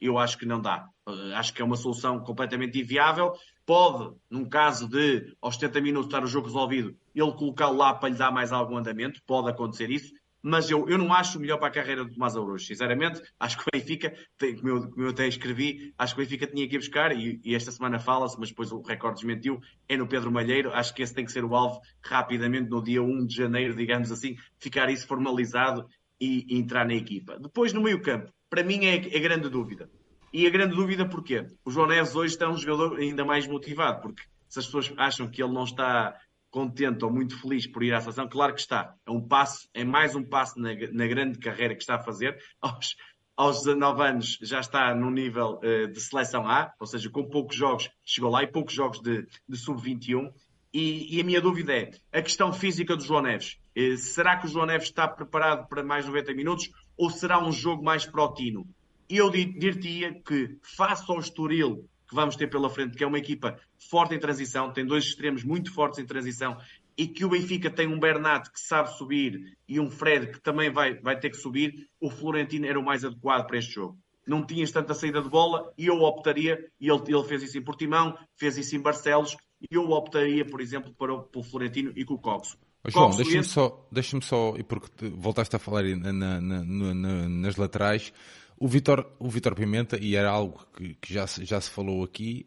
[0.00, 0.88] eu acho que não dá.
[1.06, 3.32] Uh, acho que é uma solução completamente inviável.
[3.66, 8.08] Pode, num caso de aos 70 minutos estar o jogo resolvido, ele colocá-lo lá para
[8.08, 11.68] lhe dar mais algum andamento, pode acontecer isso, mas eu, eu não acho melhor para
[11.68, 12.64] a carreira do Tomás Aroujo.
[12.64, 16.46] Sinceramente, acho que o Benfica, como, eu, como eu até escrevi, acho que o Benfica
[16.46, 19.96] tinha que ir buscar, e, e esta semana fala-se, mas depois o recorde desmentiu, é
[19.96, 20.72] no Pedro Malheiro.
[20.72, 24.10] Acho que esse tem que ser o alvo rapidamente, no dia 1 de janeiro, digamos
[24.10, 25.86] assim, ficar isso formalizado
[26.18, 27.38] e, e entrar na equipa.
[27.38, 29.88] Depois, no meio campo, para mim é, é grande dúvida.
[30.32, 31.46] E a grande dúvida porquê?
[31.64, 35.28] O João Neves hoje está um jogador ainda mais motivado, porque se as pessoas acham
[35.28, 36.16] que ele não está
[36.50, 38.94] contente ou muito feliz por ir à seleção, claro que está.
[39.06, 42.36] É um passo, é mais um passo na, na grande carreira que está a fazer.
[42.60, 42.96] Aos,
[43.36, 47.56] aos 19 anos já está no nível uh, de seleção A, ou seja, com poucos
[47.56, 50.32] jogos chegou lá e poucos jogos de, de sub-21.
[50.72, 53.58] E, e, a minha dúvida é a questão física do João Neves.
[53.76, 57.50] Uh, será que o João Neves está preparado para mais 90 minutos ou será um
[57.50, 58.68] jogo mais para o Tino?
[59.08, 63.18] E eu diria que, face ao Estoril que vamos ter pela frente, que é uma
[63.18, 63.56] equipa
[63.88, 66.58] forte em transição, tem dois extremos muito fortes em transição,
[66.98, 70.70] e que o Benfica tem um Bernat que sabe subir e um Fred que também
[70.70, 73.96] vai, vai ter que subir, o Florentino era o mais adequado para este jogo.
[74.26, 77.62] Não tinhas tanta saída de bola e eu optaria, e ele, ele fez isso em
[77.62, 81.92] Portimão, fez isso em Barcelos, e eu optaria, por exemplo, para o, para o Florentino
[81.96, 82.58] e com o Coxo.
[82.86, 88.12] João, deixa-me só, deixa só, e porque voltaste a falar na, na, na, nas laterais,
[88.58, 92.02] o Vitor, o Vitor Pimenta, e era algo que, que já, se, já se falou
[92.02, 92.46] aqui,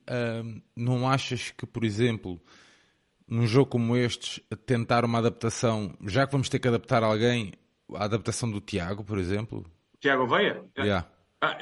[0.76, 2.42] não achas que, por exemplo,
[3.28, 7.54] num jogo como este, tentar uma adaptação, já que vamos ter que adaptar alguém,
[7.94, 9.66] a adaptação do Tiago, por exemplo?
[10.00, 10.64] Tiago Veia?
[10.78, 11.08] Yeah.
[11.42, 11.58] Ah,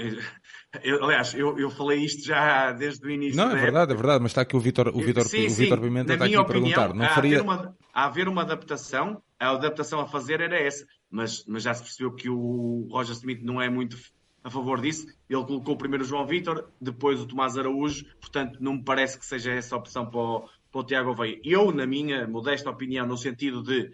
[0.84, 3.36] eu, aliás, eu, eu falei isto já desde o início.
[3.36, 5.82] Não, é verdade, é verdade, mas está aqui o Vitor, o Vitor, sim, o Vitor
[5.82, 6.94] Pimenta está aqui opinião, a perguntar.
[6.94, 7.42] Não há, faria...
[7.42, 11.84] uma, a haver uma adaptação, a adaptação a fazer era essa, mas, mas já se
[11.84, 13.98] percebeu que o Roger Smith não é muito
[14.44, 15.08] a favor disso.
[15.30, 19.26] Ele colocou primeiro o João Vitor, depois o Tomás Araújo, portanto, não me parece que
[19.26, 21.40] seja essa a opção para o, para o Tiago Veia.
[21.44, 23.92] Eu, na minha modesta opinião, no sentido de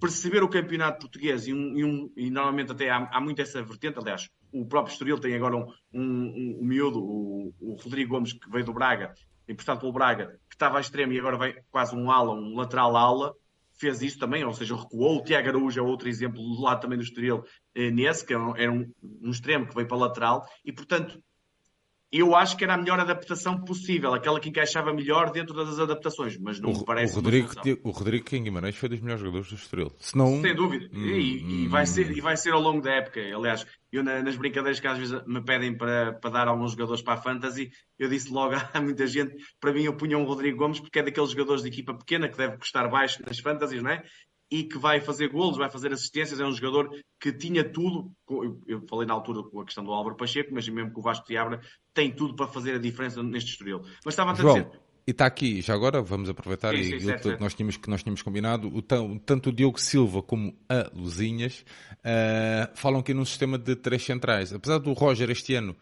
[0.00, 3.62] perceber o campeonato português e, um, e, um, e normalmente até há, há, muito essa
[3.62, 8.32] vertente, aliás, o próprio Estoril tem agora um, um, um miúdo, o, o, Rodrigo Gomes,
[8.32, 9.12] que veio do Braga,
[9.46, 12.96] emprestado pelo Braga, que estava a extremo e agora vai quase um ala, um lateral
[12.96, 13.34] ala,
[13.80, 15.18] fez isso também, ou seja, recuou.
[15.18, 17.42] O Tiago Araújo é outro exemplo do lado também do Estoril
[17.74, 18.84] eh, nesse, que era um, era um,
[19.30, 21.18] extremo que veio para lateral, e portanto
[22.12, 26.36] eu acho que era a melhor adaptação possível, aquela que encaixava melhor dentro das adaptações,
[26.38, 27.12] mas não o, me parece.
[27.12, 27.50] O Rodrigo,
[27.84, 29.92] o Rodrigo em Guimarães foi dos melhores jogadores do Estoril.
[29.98, 30.40] Senão...
[30.40, 30.90] Sem dúvida.
[30.92, 33.20] Hum, e, e, vai ser, e vai ser ao longo da época.
[33.20, 37.14] Aliás, eu nas brincadeiras que às vezes me pedem para, para dar alguns jogadores para
[37.14, 40.80] a Fantasy, eu disse logo a muita gente, para mim eu punha um Rodrigo Gomes
[40.80, 44.02] porque é daqueles jogadores de equipa pequena que deve custar baixo nas Fantasies, não é?
[44.50, 48.10] E que vai fazer golos, vai fazer assistências, é um jogador que tinha tudo,
[48.66, 51.26] eu falei na altura com a questão do Álvaro Pacheco, mas mesmo que o Vasco
[51.26, 51.60] de Abra
[51.94, 53.82] tem tudo para fazer a diferença neste Estoril.
[54.04, 54.68] Mas estava a dizer...
[55.06, 57.40] E está aqui, já agora vamos aproveitar sim, sim, e certo, certo.
[57.40, 62.70] nós tínhamos que nós tínhamos combinado, o, tanto o Diogo Silva como a Luzinhas uh,
[62.74, 64.52] falam aqui num sistema de três centrais.
[64.52, 65.74] Apesar do Roger este ano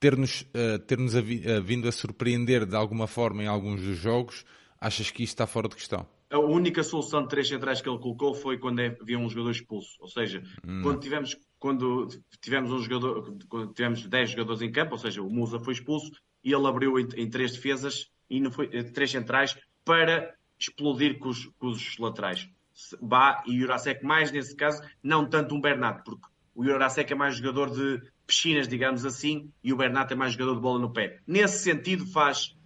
[0.00, 4.44] ter-nos uh, ter -nos uh, vindo a surpreender de alguma forma em alguns dos jogos,
[4.80, 6.06] achas que isto está fora de questão?
[6.30, 9.50] A única solução de três centrais que ele colocou foi quando é, havia um jogador
[9.50, 9.96] expulso.
[10.00, 10.82] Ou seja, hum.
[10.82, 12.08] quando tivemos quando
[12.40, 16.12] tivemos um jogador, quando tivemos 10 jogadores em campo, ou seja, o Musa foi expulso
[16.42, 21.28] e ele abriu em, em três defesas e não foi, três centrais para explodir com
[21.28, 22.48] os, com os laterais.
[23.00, 27.36] Bá e Jurasek mais nesse caso, não tanto um Bernat, porque o Jurasek é mais
[27.36, 31.18] jogador de piscinas, digamos assim, e o Bernat é mais jogador de bola no pé.
[31.26, 32.56] Nesse sentido faz,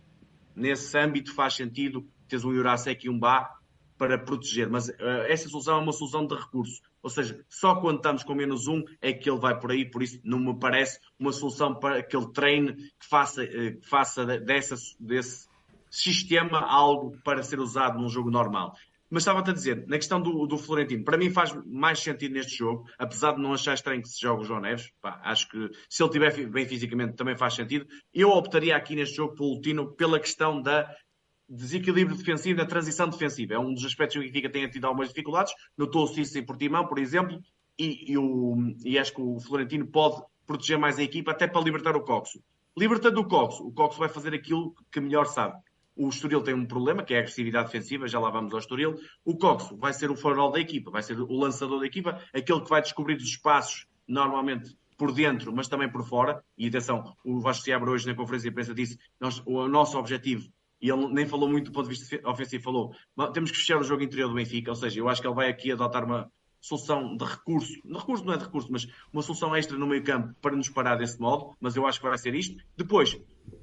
[0.54, 3.50] nesse âmbito faz sentido tens um Jurasek e um Bá
[3.98, 6.82] para proteger, mas uh, essa solução é uma solução de recurso.
[7.02, 10.02] Ou seja, só quando estamos com menos um é que ele vai por aí, por
[10.02, 14.24] isso não me parece uma solução para que ele treine, que faça, uh, que faça
[14.40, 15.46] dessa, desse
[15.90, 18.74] sistema algo para ser usado num jogo normal.
[19.12, 22.56] Mas estava-te a dizer, na questão do, do, Florentino, para mim faz mais sentido neste
[22.56, 24.90] jogo, apesar de não achar estranho que se jogue o João Neves.
[25.02, 27.86] Pá, acho que se ele estiver bem fisicamente também faz sentido.
[28.14, 30.90] Eu optaria aqui neste jogo pelo Tino pela questão da
[31.48, 33.54] desequilíbrio defensivo na transição defensiva.
[33.54, 35.52] É um dos aspectos que o Benfica tem tido algumas dificuldades.
[35.76, 37.40] Notou-se isso em Portimão, por exemplo,
[37.78, 41.60] e, e, o, e acho que o Florentino pode proteger mais a equipa até para
[41.60, 42.42] libertar o Coxo.
[42.76, 45.60] Libertando o Coxo, o Coxo vai fazer aquilo que melhor sabe.
[45.94, 48.94] O Estoril tem um problema, que é a agressividade defensiva, já lá vamos ao Estoril.
[49.24, 52.62] O Coxo vai ser o farol da equipa, vai ser o lançador da equipa, aquele
[52.62, 56.42] que vai descobrir os espaços, normalmente por dentro, mas também por fora.
[56.56, 60.48] E atenção, o Vasco Seabra hoje na conferência de imprensa disse nós, o nosso objetivo
[60.82, 62.92] e ele nem falou muito do ponto de vista ofensivo, falou
[63.32, 65.48] temos que fechar o jogo interior do Benfica, ou seja, eu acho que ele vai
[65.48, 69.54] aqui adotar uma solução de recurso, de recurso não é de recurso, mas uma solução
[69.54, 72.34] extra no meio campo para nos parar desse modo, mas eu acho que vai ser
[72.34, 72.62] isto.
[72.76, 73.18] Depois,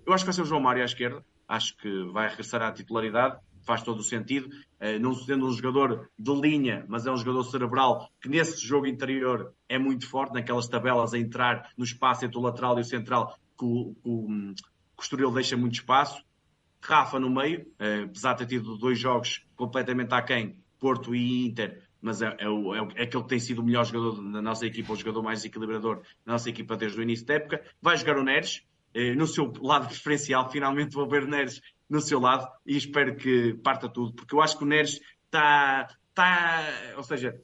[0.06, 2.72] eu acho que vai ser o João Mário à esquerda, acho que vai regressar à
[2.72, 7.18] titularidade, faz todo o sentido, eh, não sendo um jogador de linha, mas é um
[7.18, 12.26] jogador cerebral que nesse jogo interior é muito forte, naquelas tabelas a entrar no espaço
[12.26, 14.54] entre o lateral e o central, que o, que o,
[15.02, 16.22] Estoril deixa muito espaço,
[16.82, 21.84] Rafa no meio, eh, apesar de ter tido dois jogos completamente aquém, Porto e Inter,
[22.02, 24.66] mas é, é, o, é, é aquele que tem sido o melhor jogador da nossa
[24.66, 27.62] equipa, o jogador mais equilibrador da nossa equipa desde o início da época.
[27.82, 28.64] Vai jogar o Neres,
[28.94, 33.16] eh, no seu lado preferencial, finalmente vou ver o Neres no seu lado e espero
[33.16, 35.88] que parta tudo, porque eu acho que o Neres está.
[36.14, 36.66] Tá,
[36.98, 37.40] ou seja,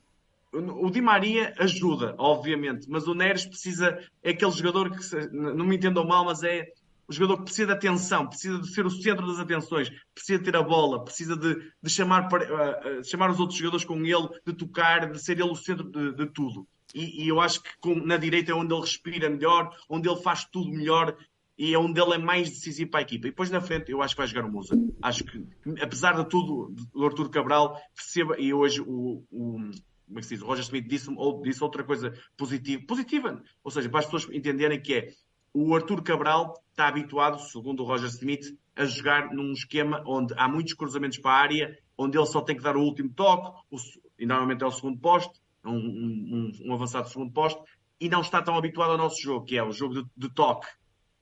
[0.52, 4.00] o Di Maria ajuda, obviamente, mas o Neres precisa.
[4.24, 6.68] É aquele jogador que, não me entendam mal, mas é
[7.08, 10.56] o jogador que precisa de atenção, precisa de ser o centro das atenções, precisa ter
[10.56, 14.54] a bola, precisa de, de chamar, para, uh, chamar os outros jogadores com ele, de
[14.54, 16.68] tocar, de ser ele o centro de, de tudo.
[16.94, 20.22] E, e, eu acho que com, na direita é onde ele respira melhor, onde ele
[20.22, 21.16] faz tudo melhor
[21.58, 23.28] e é onde ele é mais decisivo para a equipa.
[23.28, 24.76] E depois na frente eu acho que vai jogar o Musa.
[25.02, 25.46] Acho que,
[25.82, 29.72] apesar de tudo, o Arturo Cabral perceba, e hoje o, o
[30.08, 30.44] como é que se diz?
[30.44, 34.34] O Roger Smith disse, ou, disse outra coisa positiva, positiva, ou seja, para as pessoas
[34.34, 35.14] entenderem que é
[35.56, 40.50] o Arthur Cabral está habituado, segundo o Roger Smith, a jogar num esquema onde há
[40.50, 43.78] muitos cruzamentos para a área, onde ele só tem que dar o último toque, o,
[44.20, 47.62] e normalmente é o segundo poste, um, um, um, avançado segundo poste,
[48.02, 50.68] e não está tão habituado ao nosso jogo, que é o jogo de, de toque.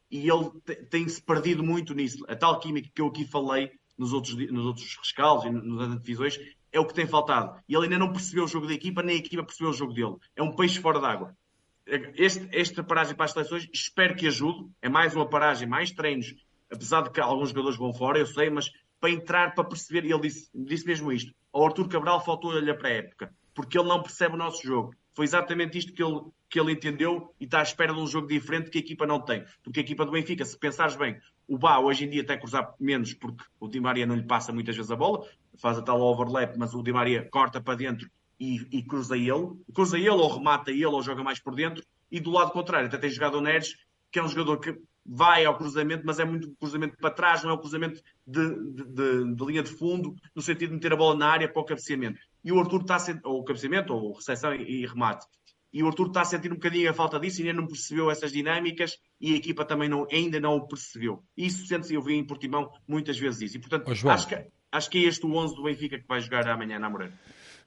[0.10, 0.50] E ele
[0.90, 2.26] tem-se perdido muito nisso.
[2.28, 6.40] A tal química que eu aqui falei nos outros, nos outros rescaldos e nas divisões
[6.72, 7.62] é o que tem faltado.
[7.70, 9.94] E ele ainda não percebeu o jogo da equipa, nem a equipa percebeu o jogo
[9.94, 10.16] dele.
[10.36, 11.38] É um peixe fora d'água
[11.86, 14.70] este, esta paragem para as seleções espero que ajude.
[14.82, 16.34] É mais uma paragem, mais treinos,
[16.72, 20.22] apesar de que alguns jogadores vão fora, eu sei, mas para entrar, para perceber, ele
[20.22, 21.34] disse, disse mesmo isto.
[21.52, 24.96] Ao Arthur Cabral faltou-lhe a pré-época, porque ele não percebe o nosso jogo.
[25.14, 28.28] Foi exatamente isto que ele, que ele entendeu e está à espera de um jogo
[28.28, 29.44] diferente que a equipa não tem.
[29.62, 32.42] Porque a equipa do Benfica, se pensares bem, o Bá hoje em dia tem que
[32.42, 35.28] cruzar menos porque o Di Maria não lhe passa muitas vezes a bola,
[35.60, 38.10] faz a tal overlap, mas o Di Maria corta para dentro
[38.44, 42.20] e, e cruza ele, cruza ele ou remata ele ou joga mais por dentro, e
[42.20, 43.76] do lado contrário até tem jogado o Neres,
[44.12, 47.52] que é um jogador que vai ao cruzamento, mas é muito cruzamento para trás, não
[47.52, 50.96] é o cruzamento de, de, de, de, linha de fundo, no sentido de meter a
[50.96, 52.20] bola na área para o cabeceamento.
[52.44, 55.26] E o Arthur está a sentir, ou o cabeceamento, ou recepção e, e remate.
[55.72, 58.12] E o Arthur está a sentir um bocadinho a falta disso e ainda não percebeu
[58.12, 61.24] essas dinâmicas e a equipa também não, ainda não o percebeu.
[61.36, 63.58] Isso sente-se, eu vi em Portimão muitas vezes isso.
[63.58, 66.22] E portanto, oh, acho, que, acho que é este o 11 do Benfica que vai
[66.22, 67.14] jogar amanhã na Moreira.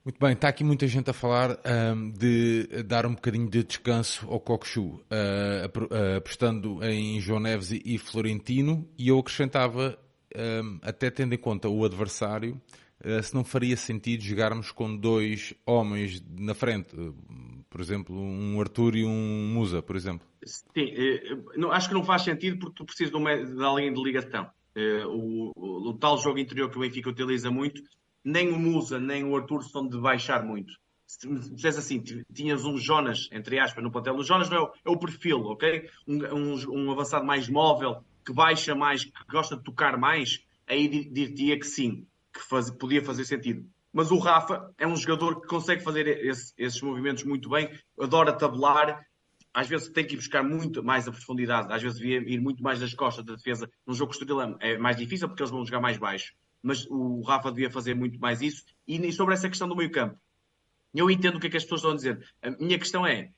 [0.06, 1.58] Muito bem, está aqui muita gente a falar
[1.96, 7.72] um, de dar um bocadinho de descanso ao Cockchu, uh, uh, apostando em João Neves
[7.72, 9.98] e Florentino, e eu acrescentava,
[10.62, 12.54] um, até tendo em conta o adversário,
[13.04, 16.94] uh, se não faria sentido jogarmos com dois homens na frente,
[17.68, 20.24] por exemplo, um Arthur e um Musa, por exemplo.
[20.44, 23.92] Sim, eh, não, acho que não faz sentido porque tu precisas de, uma, de alguém
[23.92, 24.48] de ligação.
[24.72, 27.82] Eh, o, o, o tal jogo interior que o Benfica utiliza muito
[28.26, 30.74] nem o Musa, nem o Arthur são de baixar muito.
[31.06, 32.02] Se dissesse assim,
[32.34, 34.16] tinhas um Jonas, entre aspas, no plantel.
[34.16, 35.88] O Jonas não é o, é o perfil, ok?
[36.08, 40.88] Um, um, um, avançado mais móvel, que baixa mais, que gosta de tocar mais, aí
[40.88, 43.64] diria que sim, que faz, podia fazer sentido.
[43.92, 48.32] Mas o Rafa é um jogador que consegue fazer esse, esses movimentos muito bem, adora
[48.32, 49.06] tabular,
[49.54, 52.60] às vezes tem que ir buscar muito mais a profundidade, às vezes devia ir muito
[52.60, 53.70] mais das costas da defesa.
[53.86, 57.22] Num jogo com o é mais difícil porque eles vão jogar mais baixo mas o
[57.22, 58.64] Rafa devia fazer muito mais isso.
[58.86, 60.18] E sobre essa questão do meio campo,
[60.94, 62.34] eu entendo o que é que as pessoas estão a dizer.
[62.42, 63.30] A minha questão é,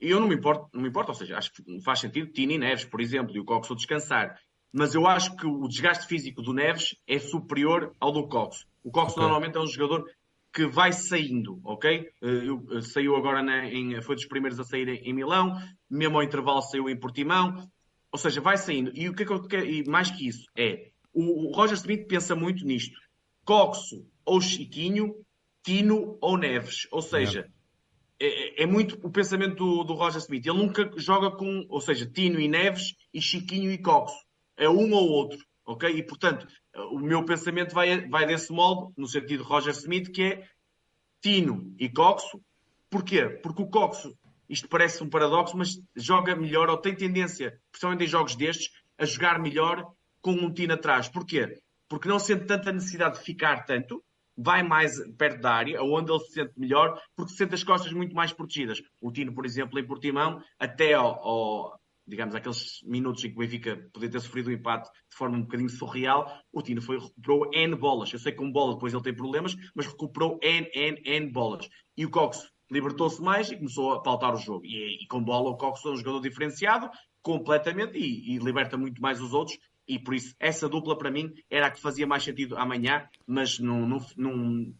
[0.00, 2.84] eu não me importo, não me importo, ou seja, acho que faz sentido Tini Neves,
[2.84, 4.38] por exemplo, e o Coxo descansar.
[4.72, 8.66] Mas eu acho que o desgaste físico do Neves é superior ao do Coxo.
[8.82, 9.22] O Coxo okay.
[9.22, 10.04] normalmente é um jogador
[10.52, 12.08] que vai saindo, ok?
[12.22, 15.56] Eh, eu, eu, saiu agora, na, em, foi dos primeiros a sair em, em Milão,
[15.88, 17.68] mesmo ao intervalo saiu em Portimão,
[18.10, 18.90] ou seja, vai saindo.
[18.94, 22.06] E o que é que eu quero, e mais que isso, é o, Roger Smith
[22.06, 22.98] pensa muito nisto.
[23.44, 25.14] Coxo ou Chiquinho,
[25.62, 26.86] Tino ou Neves.
[26.90, 27.50] Ou seja,
[28.18, 30.46] é, é, é muito o pensamento do, do, Roger Smith.
[30.46, 34.24] Ele nunca joga com, ou seja, Tino e Neves e Chiquinho e Coxo.
[34.56, 35.38] É um ou outro.
[35.64, 35.88] Ok?
[35.88, 36.46] E portanto,
[36.90, 40.48] o meu pensamento vai, vai desse modo, no sentido de Roger Smith, que é
[41.20, 42.40] Tino e Coxo.
[42.88, 43.28] Porquê?
[43.28, 44.16] Porque o Coxo,
[44.48, 49.04] isto parece um paradoxo, mas joga melhor, ou tem tendência, principalmente em jogos destes, a
[49.04, 51.08] jogar melhor com um Tino atrás.
[51.08, 51.58] Porquê?
[51.88, 54.02] Porque não sente tanta necessidade de ficar tanto,
[54.36, 58.14] vai mais perto da área, onde ele se sente melhor, porque sente as costas muito
[58.14, 58.80] mais protegidas.
[59.00, 63.38] O Tino, por exemplo, em Portimão, até ao, ao digamos, aqueles minutos em que o
[63.38, 66.98] Benfica podia ter sofrido o um empate de forma um bocadinho surreal, o Tino foi,
[66.98, 68.12] recuperou N bolas.
[68.12, 71.68] Eu sei que com bola depois ele tem problemas, mas recuperou N, N, N bolas.
[71.96, 74.64] E o Cox libertou-se mais e começou a pautar o jogo.
[74.64, 76.90] E, e com bola o Cox é um jogador diferenciado
[77.22, 79.58] completamente e, e liberta muito mais os outros
[79.90, 83.58] e por isso essa dupla para mim era a que fazia mais sentido amanhã, mas
[83.58, 84.74] não, não, não,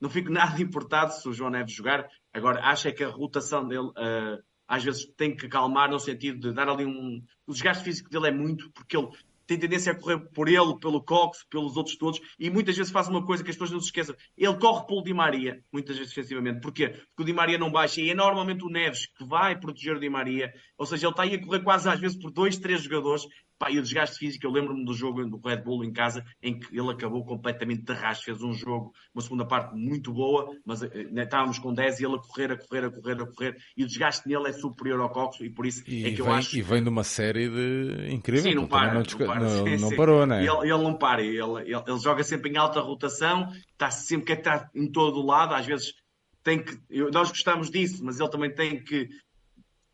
[0.00, 2.08] não fico nada importado se o João Neves jogar.
[2.32, 6.40] Agora, acho é que a rotação dele uh, às vezes tem que calmar no sentido
[6.40, 7.22] de dar ali um.
[7.46, 9.08] O desgaste físico dele é muito, porque ele
[9.46, 13.08] tem tendência a correr por ele, pelo Cox, pelos outros todos, e muitas vezes faz
[13.08, 14.16] uma coisa que as pessoas não se esqueçam.
[14.36, 16.60] Ele corre pelo Di Maria, muitas vezes defensivamente.
[16.60, 16.88] Porquê?
[16.88, 20.00] Porque o Di Maria não baixa, e é normalmente o Neves que vai proteger o
[20.00, 20.52] Di Maria.
[20.76, 23.24] Ou seja, ele está aí a correr quase às vezes por dois, três jogadores,
[23.58, 26.58] Pá, e o desgaste físico, eu lembro-me do jogo do Red Bull em casa, em
[26.58, 30.82] que ele acabou completamente de rastro, fez um jogo, uma segunda parte muito boa, mas
[30.82, 33.56] eh, né, estávamos com 10 e ele a correr, a correr, a correr, a correr,
[33.74, 36.26] e o desgaste nele é superior ao Cox, e por isso e é que vem,
[36.26, 36.56] eu acho...
[36.58, 39.76] E vem de uma série de incrível, sim, não, para, não, não, para, não, sim,
[39.78, 39.96] não sim.
[39.96, 40.44] parou, né?
[40.44, 44.32] Ele, ele não para, ele, ele, ele, joga sempre em alta rotação, está sempre que
[44.34, 45.94] está em todo o lado, às vezes
[46.42, 46.78] tem que,
[47.10, 49.08] nós gostamos disso, mas ele também tem que,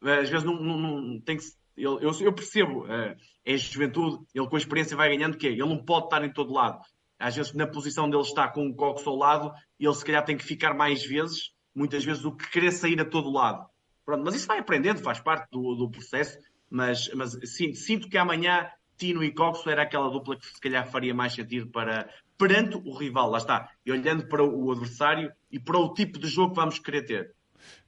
[0.02, 1.44] às vezes não, não, não tem que
[1.76, 5.48] eu, eu, eu percebo, uh, é juventude, ele com a experiência vai ganhando o quê?
[5.48, 6.80] Ele não pode estar em todo lado.
[7.18, 10.36] Às vezes, na posição dele está com o Cox ao lado, ele se calhar tem
[10.36, 13.64] que ficar mais vezes, muitas vezes, do que querer sair a todo lado.
[14.04, 16.36] Pronto, mas isso vai aprendendo, faz parte do, do processo.
[16.68, 20.90] Mas, mas sim, sinto que amanhã Tino e Cox era aquela dupla que se calhar
[20.90, 25.60] faria mais sentido para perante o rival, lá está, e olhando para o adversário e
[25.60, 27.34] para o tipo de jogo que vamos querer ter.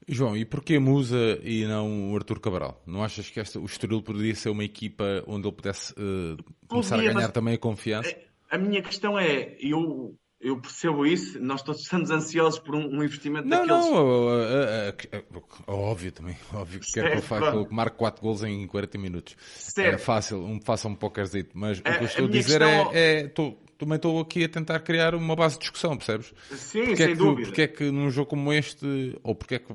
[0.07, 2.81] João, e porquê Musa e não o Artur Cabral?
[2.85, 6.99] Não achas que esta, o Estoril poderia ser uma equipa onde ele pudesse uh, começar
[6.99, 8.15] a ganhar também a confiança?
[8.49, 13.03] A, minha questão é, eu, eu percebo isso, nós todos estamos ansiosos por um, um
[13.03, 13.85] investimento não, daqueles...
[13.85, 18.43] Não, não, óbvio também, óbvio que quero que eu, faça, que eu marque 4 gols
[18.43, 19.35] em 40 minutos.
[19.55, 19.95] Certo.
[19.95, 22.91] É fácil, um, faça um pokerzito, mas a, o que eu estou a, dizer questão...
[22.93, 26.33] é, é tô, também estou aqui a tentar criar uma base de discussão, percebes?
[26.51, 27.47] Sim, porque sem é que, dúvida.
[27.47, 29.73] Porque é que num jogo como este, ou porque é que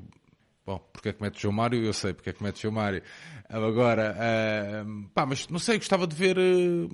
[0.71, 1.83] Bom, porque é que mete o João Mário?
[1.83, 3.03] Eu sei porque é que mete o João Mário.
[3.49, 6.39] Agora, uh, pá, mas não sei, gostava de ver.
[6.39, 6.89] Uh,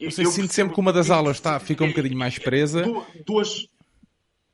[0.00, 2.84] não sei, eu sinto sempre que uma das alas está, fica um bocadinho mais presa.
[3.26, 3.66] Duas,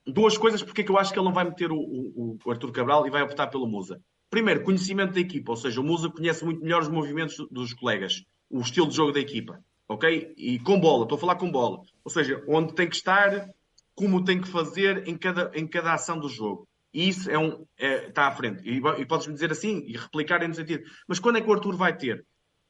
[0.05, 2.51] duas coisas porque é que eu acho que ele não vai meter o, o, o
[2.51, 4.01] Arthur Cabral e vai optar pelo Musa.
[4.29, 8.25] Primeiro, conhecimento da equipa, ou seja, o Musa conhece muito melhor os movimentos dos colegas,
[8.51, 10.35] o estilo de jogo da equipa, ok?
[10.37, 11.81] E com bola, estou a falar com bola.
[12.05, 13.49] Ou seja, onde tem que estar,
[13.95, 16.67] como tem que fazer em cada, em cada ação do jogo.
[16.93, 18.63] E isso é um, é, está à frente.
[18.69, 20.85] E, e podes-me dizer assim e replicar no sentido.
[21.09, 22.25] Mas quando é que o Arthur vai ter?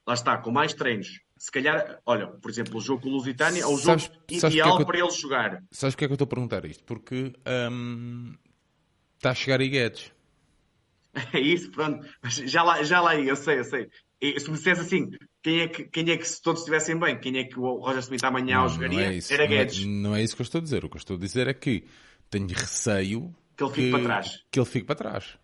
[0.05, 1.19] Lá está, com mais treinos.
[1.37, 4.69] Se calhar, olha, por exemplo, o jogo com o Lusitânia é o jogo sabes, ideal
[4.69, 5.63] sabes é para ele jogar.
[5.71, 6.83] Sabes porque é que eu estou a perguntar isto?
[6.83, 7.33] Porque
[7.71, 8.33] hum,
[9.15, 10.11] está a chegar Guedes.
[11.31, 12.07] É isso, pronto.
[12.23, 13.87] Já lá, já lá eu sei, eu sei.
[14.23, 17.19] E se me dissesse assim, quem é, que, quem é que, se todos estivessem bem,
[17.19, 18.99] quem é que o Roger Smith amanhã não, jogaria?
[18.99, 19.85] Não é isso, Era Guedes.
[19.85, 20.85] Não é, não é, isso que eu estou a dizer.
[20.85, 21.83] O que eu estou a dizer é que
[22.29, 24.43] tenho receio que ele fique que, para trás.
[24.49, 25.37] Que ele fique para trás.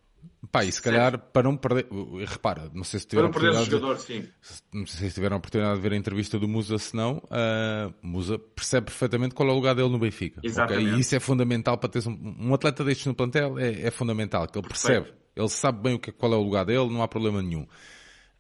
[0.50, 1.88] Pá, e se calhar para não perder.
[2.26, 4.30] Repara, não sei se tiveram para não perder o jogador, de, sim.
[4.74, 7.94] Não sei se tiveram a oportunidade de ver a entrevista do Musa, se não, uh,
[8.02, 10.40] Musa percebe perfeitamente qual é o lugar dele no Benfica.
[10.42, 10.86] Exatamente.
[10.86, 10.98] Okay?
[10.98, 14.48] E isso é fundamental para ter um, um atleta destes no plantel, é, é fundamental,
[14.48, 15.04] que ele Perfeito.
[15.04, 17.68] percebe, ele sabe bem o que, qual é o lugar dele, não há problema nenhum.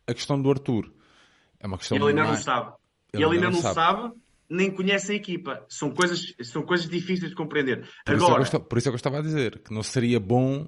[0.10, 0.92] A questão do Arthur
[1.60, 1.98] é uma questão.
[1.98, 2.74] Ele ainda não sabe.
[3.14, 3.76] Ele, ele ainda não sabe.
[3.76, 4.14] sabe
[4.50, 5.64] nem conhece a equipa.
[5.70, 7.88] São coisas, são coisas difíceis de compreender.
[8.04, 10.20] Por, Agora, isso é por isso é que eu estava a dizer que não seria
[10.20, 10.68] bom.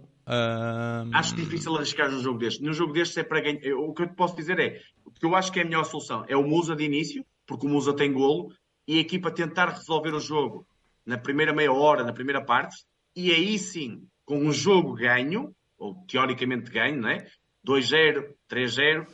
[1.14, 2.64] Acho difícil arriscar num jogo deste.
[2.64, 3.76] Num jogo deste é para ganhar.
[3.78, 5.84] O que eu te posso dizer é o que eu acho que é a melhor
[5.84, 8.54] solução é o Musa de início, porque o Musa tem golo,
[8.88, 10.66] e a equipa tentar resolver o jogo
[11.06, 15.96] na primeira meia hora, na primeira parte, e aí sim, com um jogo ganho, ou
[16.08, 17.28] teoricamente ganho, não é?
[17.66, 19.08] 2-0, 3-0,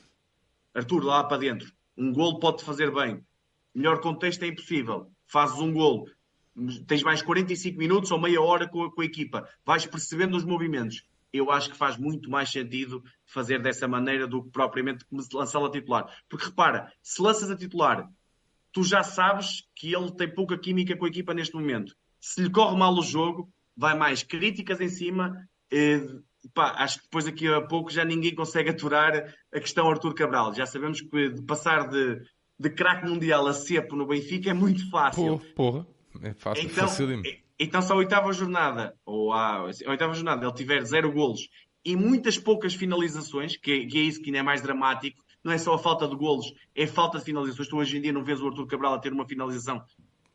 [0.77, 1.73] Arthur lá para dentro.
[1.97, 3.25] Um golo pode fazer bem.
[3.73, 5.11] Melhor contexto é impossível.
[5.25, 6.05] Fazes um golo,
[6.85, 10.45] tens mais 45 minutos ou meia hora com a, com a equipa, vais percebendo os
[10.45, 11.03] movimentos.
[11.33, 15.71] Eu acho que faz muito mais sentido fazer dessa maneira do que propriamente lançá-lo a
[15.71, 16.15] titular.
[16.29, 18.07] Porque repara, se lanças a titular,
[18.71, 21.95] tu já sabes que ele tem pouca química com a equipa neste momento.
[22.19, 25.47] Se lhe corre mal o jogo, vai mais críticas em cima.
[26.53, 30.53] Pá, acho que depois daqui a pouco já ninguém consegue aturar a questão Arthur Cabral.
[30.53, 32.21] Já sabemos que de passar de,
[32.59, 35.39] de craque mundial a cepo no Benfica é muito fácil.
[35.55, 35.87] Porra.
[36.21, 36.87] É fácil, então,
[37.59, 41.47] Então, se a oitava jornada, ou a, a oitava jornada, ele tiver zero golos
[41.85, 45.57] e muitas poucas finalizações, que, que é isso que ainda é mais dramático, não é
[45.57, 47.67] só a falta de golos, é a falta de finalizações.
[47.67, 49.81] Tu hoje em dia não vês o Arthur Cabral a ter uma finalização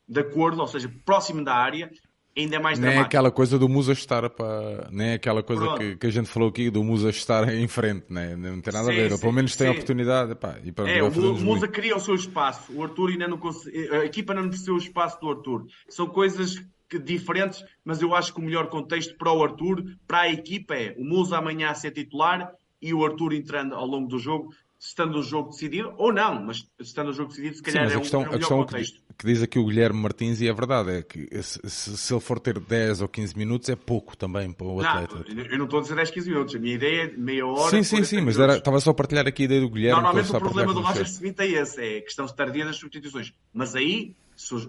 [0.09, 1.91] de acordo, ou seja, próximo da área,
[2.37, 3.05] ainda é mais nem dramático.
[3.05, 4.89] é aquela coisa do Musa estar para.
[4.91, 8.07] Nem é aquela coisa que, que, a gente falou aqui do Musa estar em frente,
[8.09, 8.35] né?
[8.37, 9.13] não tem nada sim, a ver.
[9.13, 10.35] Ou pelo menos tem a oportunidade.
[10.35, 12.73] Pá, e pronto, é, o Musa cria o seu espaço.
[12.73, 13.89] O Arthur ainda não consegue.
[13.91, 15.67] A equipa não percebeu o espaço do Arthur.
[15.89, 20.23] São coisas que, diferentes, mas eu acho que o melhor contexto para o Arthur, para
[20.23, 24.09] a equipa, é o Musa amanhã a ser titular e o Arthur entrando ao longo
[24.09, 24.53] do jogo
[24.85, 27.97] estando o jogo decidido, ou não, mas estando o jogo decidido, se calhar Sim, é,
[27.97, 29.02] a questão, um, é o a questão contexto.
[29.19, 32.39] Que, diz aqui o Guilherme Martins, e é verdade, é que se, se, ele for
[32.41, 35.25] ter 10 ou 15 minutos é pouco também para o não, atleta.
[35.29, 37.71] Eu não estou a dizer 10, 15 minutos, a minha ideia é meia hora.
[37.71, 40.03] Sim, sim, sim, mas era, estava só a partilhar aqui a ideia do Guilherme.
[40.03, 43.33] Normalmente o problema do Roger Smith é esse, é a questão tardia das substituições.
[43.53, 44.17] Mas aí,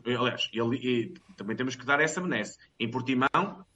[0.06, 2.58] aliás, ele, também temos que dar essa benesse.
[2.80, 3.28] Em Portimão,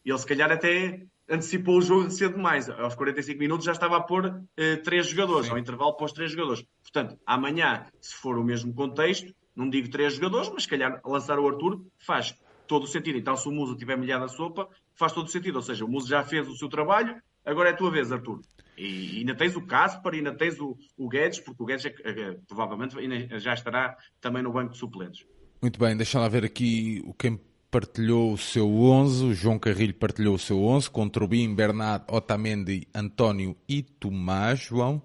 [0.05, 2.69] ele se calhar até antecipou o jogo cedo demais.
[2.69, 5.53] Aos 45 minutos já estava a pôr eh, três jogadores, Sim.
[5.53, 6.63] ao intervalo pôs três jogadores.
[6.81, 11.39] Portanto, amanhã, se for o mesmo contexto, não digo três jogadores, mas se calhar lançar
[11.39, 12.35] o Arthur faz
[12.67, 13.17] todo o sentido.
[13.17, 15.55] Então, se o Musa tiver molhado a sopa, faz todo o sentido.
[15.55, 18.39] Ou seja, o Musa já fez o seu trabalho, agora é a tua vez, Arthur.
[18.77, 22.37] E ainda tens o Caspar, ainda tens o, o Guedes, porque o Guedes é, é,
[22.47, 22.95] provavelmente
[23.39, 25.25] já estará também no banco de suplentes.
[25.59, 27.39] Muito bem, deixa lá ver aqui o que
[27.71, 32.87] partilhou o seu 11, o João Carrilho partilhou o seu 11, com Trubin, Bernardo, Otamendi,
[32.93, 35.01] António e Tomás, João.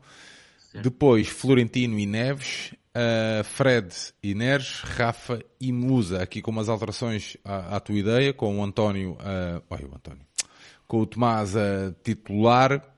[0.59, 0.85] Certo.
[0.85, 7.37] Depois Florentino e Neves, uh, Fred e Neres, Rafa e Musa, aqui com umas alterações
[7.45, 10.25] à, à tua ideia, com o António, uh, oi, o António,
[10.87, 12.93] com o Tomás a titular,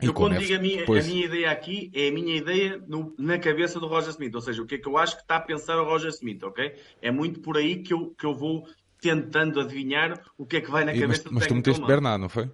[0.00, 3.36] eu quando digo a minha, a minha, ideia aqui, é a minha ideia no, na
[3.36, 5.40] cabeça do Roger Smith, ou seja, o que é que eu acho que está a
[5.40, 6.72] pensar o Roger Smith, ok?
[7.02, 8.64] É muito por aí que eu, que eu vou
[9.00, 11.84] tentando adivinhar o que é que vai na e, cabeça mas, do Mas tu meteste
[11.84, 12.48] Bernard, não foi?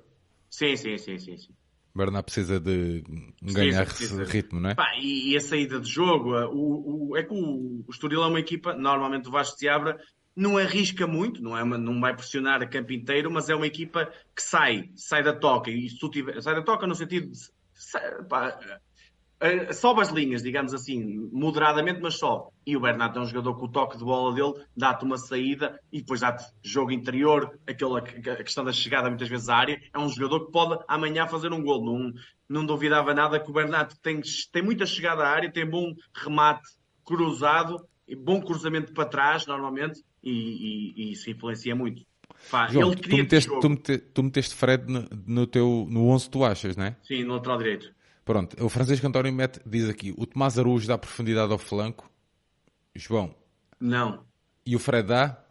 [0.49, 1.37] Sim, sim, sim, sim.
[1.37, 1.53] sim.
[1.95, 3.05] Bernard precisa de
[3.41, 4.75] ganhar precisa, ritmo, não é?
[4.75, 8.27] Pá, e, e, a saída de jogo, o, o, é que o, o Estoril é
[8.27, 9.99] uma equipa, normalmente o Vasco de Abra
[10.35, 13.67] não arrisca muito, não, é uma, não vai pressionar a campo inteiro, mas é uma
[13.67, 17.31] equipa que sai, sai da toca, e se tu tiver, sai da toca no sentido
[17.31, 17.39] de
[17.73, 18.81] sai, pá, eh,
[19.73, 22.51] sobe as linhas, digamos assim, moderadamente, mas só.
[22.67, 25.79] E o Bernardo é um jogador que o toque de bola dele dá-te uma saída
[25.93, 29.81] e depois dá-te jogo interior, aquela questão da chegada muitas vezes à área.
[29.93, 31.85] É um jogador que pode amanhã fazer um gol.
[31.85, 32.13] Não,
[32.49, 34.21] não duvidava nada que o Bernardo tem,
[34.53, 36.69] tem muita chegada à área, tem bom remate
[37.05, 37.87] cruzado,
[38.19, 42.03] bom cruzamento para trás, normalmente, e, e, e isso influencia muito.
[42.51, 46.31] Pá, João, ele tu meteste, tu, mete- tu meteste Fred no, no teu, no 11
[46.31, 46.97] tu achas, não é?
[47.03, 47.94] Sim, no lateral direito.
[48.25, 52.11] Pronto, o Francisco António mete, diz aqui, o Tomás Araújo dá profundidade ao flanco.
[52.95, 53.35] João,
[53.81, 54.25] Não.
[54.65, 55.43] e o Fred dá?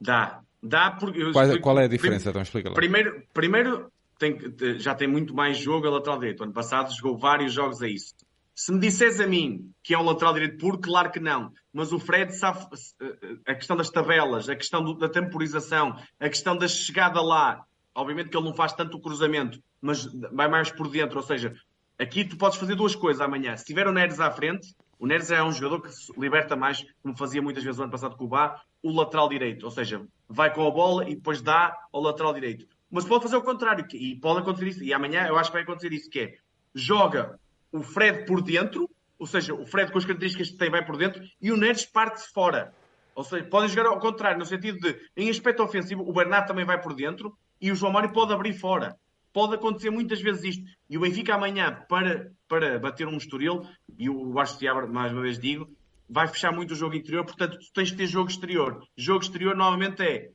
[0.00, 0.40] Dá.
[0.62, 1.32] Dá porque.
[1.32, 2.30] Qual, explico- qual é a diferença?
[2.30, 2.74] Então explica lá.
[2.74, 4.38] Primeiro, primeiro tem
[4.78, 6.44] já tem muito mais jogo a lateral direito.
[6.44, 8.14] Ano passado jogou vários jogos a isso.
[8.54, 11.50] Se me disseres a mim que é um lateral direito puro, claro que não.
[11.72, 12.64] Mas o Fred sabe
[13.00, 17.64] eh, a questão das tabelas, a questão da temporização, a questão da chegada lá.
[17.94, 21.16] Obviamente que ele não faz tanto o cruzamento, mas vai mais por dentro.
[21.16, 21.54] Ou seja,
[22.02, 23.56] aqui tu podes fazer duas coisas amanhã.
[23.56, 26.84] Se tiver o Neres à frente, o Neres é um jogador que se liberta mais,
[27.02, 29.64] como fazia muitas vezes o ano passado com o Bá, o lateral direito.
[29.64, 32.66] Ou seja, vai com a bola e depois dá ao lateral direito.
[32.90, 34.84] Mas pode fazer o contrário, e pode acontecer isso.
[34.84, 36.34] E amanhã eu acho que vai acontecer isso, que é
[36.74, 37.38] joga
[37.70, 38.88] o Fred por dentro,
[39.18, 41.86] ou seja, o Fred com as características que tem vai por dentro, e o Neres
[41.86, 42.74] parte fora.
[43.14, 46.64] Ou seja, podem jogar ao contrário, no sentido de, em aspecto ofensivo, o Bernardo também
[46.64, 48.96] vai por dentro e o João Mário pode abrir fora.
[49.32, 50.64] Pode acontecer muitas vezes isto.
[50.88, 53.66] E o Benfica amanhã, para, para bater um Estoril,
[53.98, 55.68] e o Vasco Seabra, mais uma vez digo,
[56.08, 58.86] vai fechar muito o jogo interior, portanto, tu tens de ter jogo exterior.
[58.96, 60.30] Jogo exterior, normalmente, é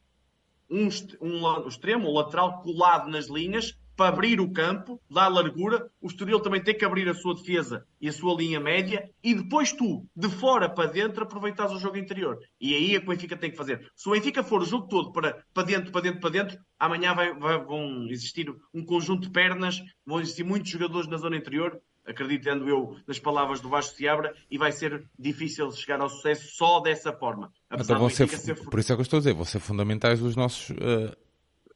[0.69, 0.89] um,
[1.21, 5.89] um o extremo, o lateral colado nas linhas para abrir o campo, dar largura.
[5.99, 9.33] O Estoril também tem que abrir a sua defesa e a sua linha média e
[9.33, 12.37] depois tu, de fora para dentro, aproveitares o jogo interior.
[12.61, 13.91] E aí é que o Benfica tem que fazer.
[13.95, 17.13] Se o Benfica for o jogo todo para, para dentro, para dentro, para dentro, amanhã
[17.15, 21.81] vai- vai- vão existir um conjunto de pernas, vão existir muitos jogadores na zona interior,
[22.05, 26.79] acreditando eu nas palavras do Vasco Seabra, e vai ser difícil chegar ao sucesso só
[26.79, 27.51] dessa forma.
[27.69, 29.59] Apesar Então vão ser, ser por isso é que eu estou a dizer, vão ser
[29.59, 30.69] fundamentais os nossos.
[30.79, 31.17] eh,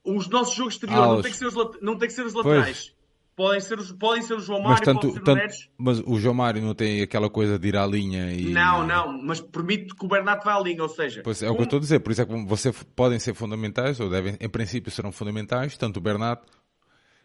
[0.04, 2.26] os nossos jogos exterior Ah, não os- tem que ser os, não tem que ser
[2.26, 2.94] os laterais.
[3.34, 5.70] Podem ser, os, podem ser o João mas, Mário, tanto, pode ser o tanto- Neres.
[5.78, 8.52] mas o João Mário não tem aquela coisa de ir à linha e.
[8.52, 11.56] Não, não, mas permite que o Bernardo vá à linha, ou seja, Pois é, o
[11.56, 14.36] que eu estou a dizer, por isso é que você, podem ser fundamentais, ou devem,
[14.40, 16.42] em princípio serão fundamentais, tanto o Bernardo,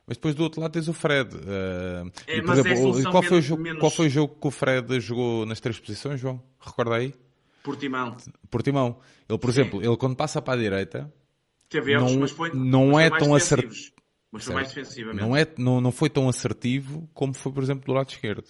[0.06, 1.28] mas depois do outro lado tens o Fred.
[1.36, 3.80] eh, É, e, por mas é exemplo, o- solução qual, foi o menos- jogo, menos-
[3.80, 6.40] qual foi o jogo que o Fred jogou nas três posições, João?
[6.60, 7.12] Recorda aí?
[7.64, 8.16] Portimão
[8.48, 8.96] Portimão.
[9.28, 9.60] Ele, por Sim.
[9.60, 11.12] exemplo, ele quando passa para a direita,
[11.68, 13.92] teve erros, Não- mas foi, não mas é tão defensivos.
[14.32, 15.22] Mas foi mais defensivamente.
[15.24, 18.44] não, é, não, não foi tão assertivo como foi, por exemplo, do lado esquerdo.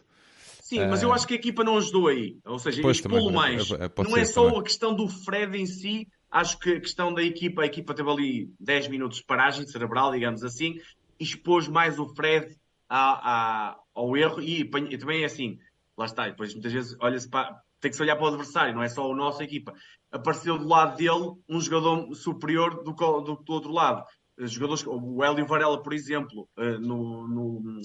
[0.62, 2.38] Sim, mas eu acho que a equipa não ajudou aí.
[2.44, 3.70] Ou seja, Pois, expô-lo mais.
[3.70, 4.58] é- pode não é só também.
[4.58, 6.08] a questão do Fred em si.
[6.28, 10.10] Acho que a questão da equipa, a equipa teve ali 10 minutos de paragem cerebral,
[10.10, 10.74] digamos assim,
[11.20, 12.56] expôs mais o Fred
[12.88, 15.56] à- à- ao erro e, e também é assim,
[15.96, 18.82] lá está, depois muitas vezes olha-se para, tem que se olhar para o adversário, não
[18.82, 19.74] é só a nossa equipa.
[20.10, 24.04] Apareceu do lado dele um jogador superior do, do, do outro lado.
[24.38, 27.82] Eh, Jogadores, o Hélio Varela, por exemplo, eh, no, no,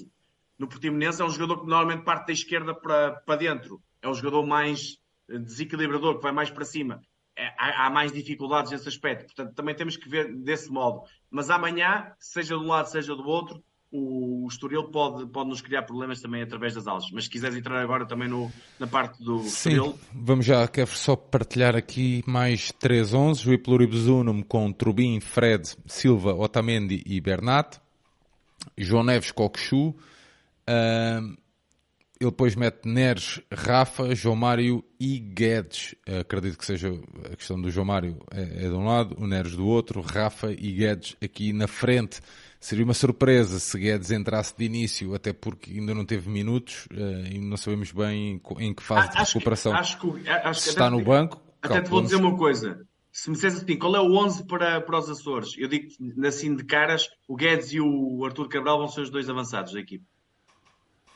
[0.58, 3.82] no Portimonense é um jogador que normalmente parte da esquerda para, para dentro.
[4.02, 4.98] É um jogador mais
[5.30, 7.02] eh, desequilibrador, que vai mais para cima.
[7.36, 9.26] É, há, há mais dificuldades nesse aspecto.
[9.26, 11.04] Portanto, também temos que ver desse modo.
[11.30, 15.62] Mas amanhã, seja de um lado, seja do outro, o, o Estoril pode, pode nos
[15.62, 17.10] criar problemas também através das alas.
[17.12, 20.92] Mas se quiseres entrar agora também no, na parte do Estoril, Sim, vamos já, quero
[20.92, 27.20] só partilhar aqui mais 3 11 o Pluribus Unum com Trubin, Fred, Silva, Otamendi e
[27.20, 27.80] Bernat,
[28.78, 29.96] João Neves, Coxu,
[30.68, 31.36] Ahm,
[32.20, 35.96] ele depois mete Neres, Rafa, João Mário e Guedes.
[36.20, 36.94] Acredito que seja
[37.26, 40.52] a questão do João Mário é, é de um lado, o Neres do outro, Rafa
[40.52, 42.22] e Guedes aqui na frente.
[42.64, 47.32] Seria uma surpresa se Guedes entrasse de início, até porque ainda não teve minutos eh,
[47.34, 49.74] e não sabemos bem em, que fase de acho que- recuperação.
[49.74, 52.88] acho que, acho que até está no banco, Até te vou calculamos- dizer uma coisa.
[53.12, 55.50] Se me disseres assim, qual é o 11 para, para os Açores?
[55.58, 55.88] Eu digo
[56.26, 59.80] assim de caras, o Guedes e o Arthur Cabral vão ser os dois avançados da
[59.80, 60.06] equipe.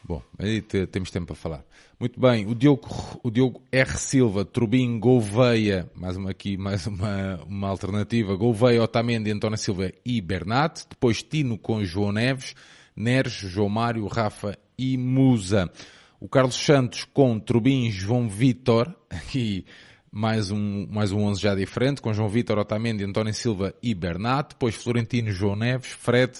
[0.07, 1.65] Bom, aí te- temos tempo para falar.
[1.99, 2.87] Muito bem, o Diogo,
[3.23, 3.97] o Diogo R.
[3.97, 10.21] Silva, Trubin, Gouveia, mais uma aqui, mais uma, uma alternativa, Gouveia, Otamendi, António Silva e
[10.21, 10.83] Bernat.
[10.87, 12.53] Depois Tino com João Neves,
[12.95, 15.71] Neres, João Mário, Rafa e Musa.
[16.19, 19.65] O Carlos Santos com Trubin, João Vitor, aqui
[20.11, 24.49] mais um, mais um 11 já diferente, com João Vitor, Otamendi, António Silva e Bernat.
[24.49, 26.31] Depois Florentino, João Neves, Fred,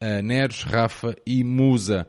[0.00, 2.06] eh, Neres, Rafa e Musa.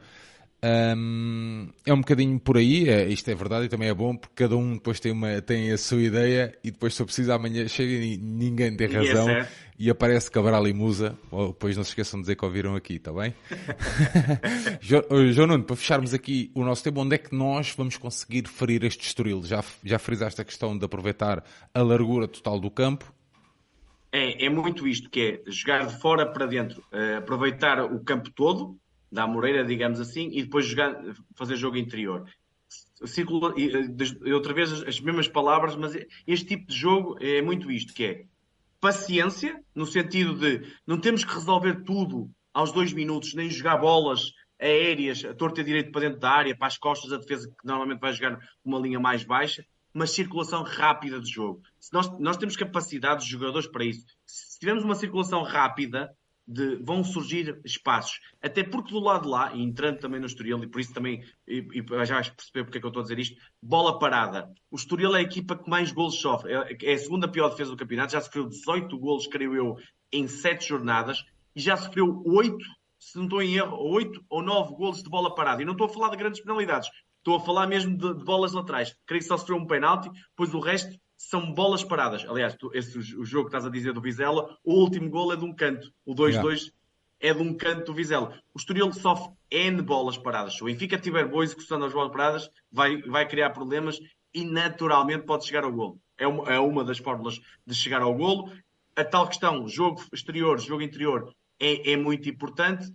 [0.65, 4.33] Hum, é um bocadinho por aí, é, isto é verdade e também é bom porque
[4.45, 7.67] cada um depois tem, uma, tem a sua ideia e depois se eu preciso amanhã
[7.67, 9.51] chega e ninguém tem razão acerta.
[9.77, 12.93] e aparece Cabral e Musa, ou depois não se esqueçam de dizer que ouviram aqui,
[12.95, 13.35] está bem?
[14.79, 15.03] Jo-
[15.33, 18.85] João Nuno, para fecharmos aqui o nosso tempo, onde é que nós vamos conseguir ferir
[18.85, 19.43] este estoril?
[19.43, 21.43] Já, já frisaste a questão de aproveitar
[21.73, 23.13] a largura total do campo?
[24.11, 28.29] É, é muito isto, que é jogar de fora para dentro, eh, aproveitar o campo
[28.31, 28.79] todo,
[29.13, 30.99] da Moreira, digamos assim, e depois jogar,
[31.35, 32.25] fazer jogo interior.
[33.05, 33.69] Circula, e,
[34.25, 35.95] e outra vez as, as mesmas palavras, mas
[36.25, 38.25] este tipo de jogo é muito isto, que é
[38.81, 44.33] paciência, no sentido de não temos que resolver tudo aos dois minutos, nem jogar bolas
[44.59, 47.99] aéreas, a torta direito para dentro da área, para as costas da defesa, que normalmente
[47.99, 51.61] vai jogar uma linha mais baixa, mas circulação rápida de jogo.
[51.79, 54.05] Se nós, nós temos capacidade de jogadores para isso.
[54.25, 56.09] Se tivermos uma circulação rápida,
[56.47, 58.19] de, vão surgir espaços.
[58.41, 61.23] Até porque do lado de lá, e entrando também no Estoril, e por isso também,
[61.47, 64.51] e, e já vais perceber porque é que eu estou a dizer isto, bola parada.
[64.69, 66.53] O Estoril é a equipa que mais golos sofre.
[66.53, 68.13] É, é a segunda pior defesa do campeonato.
[68.13, 69.77] Já sofreu 18 golos, creio eu,
[70.11, 71.23] em 7 jornadas.
[71.55, 72.57] E já sofreu 8,
[72.99, 75.61] se não estou em erro, 8 ou 9 golos de bola parada.
[75.61, 76.89] E não estou a falar de grandes penalidades.
[77.19, 78.93] Estou a falar mesmo de, de bolas laterais.
[79.05, 80.93] Creio que só sofreu um penalti, pois o resto
[81.29, 82.25] são bolas paradas.
[82.27, 85.37] Aliás, tu, esse, o jogo que estás a dizer do Vizela, o último gol é
[85.37, 85.91] de um canto.
[86.05, 86.59] O 2-2 yeah.
[87.19, 88.37] é de um canto do Vizela.
[88.53, 90.55] O Estoril sofre N bolas paradas.
[90.55, 93.99] Se o Benfica tiver boa execução das bolas paradas, vai, vai criar problemas
[94.33, 95.97] e naturalmente pode chegar ao golo.
[96.17, 98.51] É uma, é uma das fórmulas de chegar ao golo.
[98.95, 102.93] A tal questão, jogo exterior, jogo interior, é, é muito importante.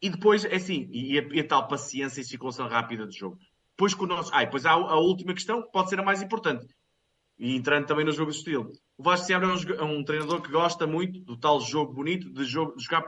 [0.00, 3.36] E depois, é assim, e a, e a tal paciência e circulação rápida do jogo.
[3.70, 4.30] Depois, com o nosso...
[4.32, 6.66] ah, depois há a última questão, que pode ser a mais importante,
[7.38, 8.72] e entrando também no jogo de estilo.
[8.96, 12.32] O Vasco Seabra é um, é um, treinador que gosta muito do tal jogo bonito,
[12.32, 13.06] de, jogo, de jogar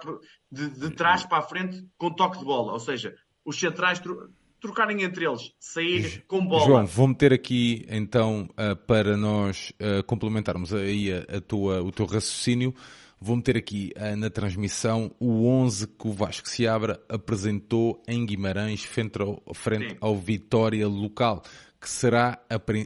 [0.50, 2.72] de, de, trás para a frente com toque de bola.
[2.72, 3.14] Ou seja,
[3.44, 6.66] os centrais tro, trocarem entre eles, sair com bola.
[6.66, 11.92] João, vou meter aqui então uh, para nós uh, complementarmos aí a, a, tua, o
[11.92, 12.74] teu raciocínio.
[13.18, 18.82] Vou meter aqui uh, na transmissão o 11 que o Vasco Seabra apresentou em Guimarães
[18.82, 21.42] frente ao, frente ao Vitória local
[21.87, 22.37] que será,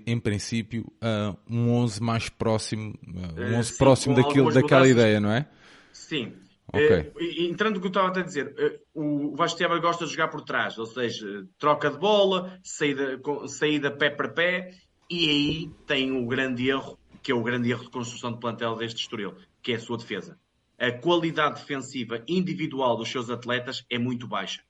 [0.07, 0.85] em princípio,
[1.49, 2.93] um 11 mais próximo,
[3.39, 5.49] um 11 Sim, próximo daquilo, daquela ideia, não é?
[5.91, 6.35] Sim.
[6.71, 7.11] Okay.
[7.17, 8.55] Uh, entrando no que eu estava a dizer,
[8.95, 13.91] uh, o Vasco gosta de jogar por trás, ou seja, troca de bola, saída, saída
[13.91, 14.75] pé para pé,
[15.09, 18.77] e aí tem o grande erro, que é o grande erro de construção de plantel
[18.77, 20.39] deste Estoril, que é a sua defesa.
[20.79, 24.61] A qualidade defensiva individual dos seus atletas é muito baixa.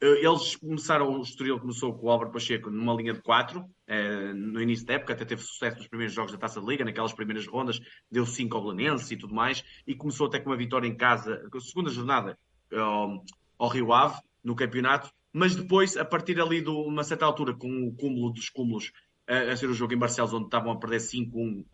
[0.00, 4.32] Eh, eles começaram, o Estoril começou com o Álvaro Pacheco numa linha de 4, eh,
[4.32, 7.12] no início da época, até teve sucesso nos primeiros jogos da Taça de Liga, naquelas
[7.12, 7.80] primeiras rondas,
[8.10, 11.42] deu 5 ao Belenense e tudo mais, e começou até com uma vitória em casa,
[11.60, 12.38] segunda jornada,
[12.72, 13.24] ao,
[13.58, 17.88] ao Rio Ave, no campeonato, mas depois, a partir ali de uma certa altura, com
[17.88, 18.92] o cúmulo dos cúmulos,
[19.26, 21.66] a, ser o jogo em Barcelos, onde estavam a perder 5-1,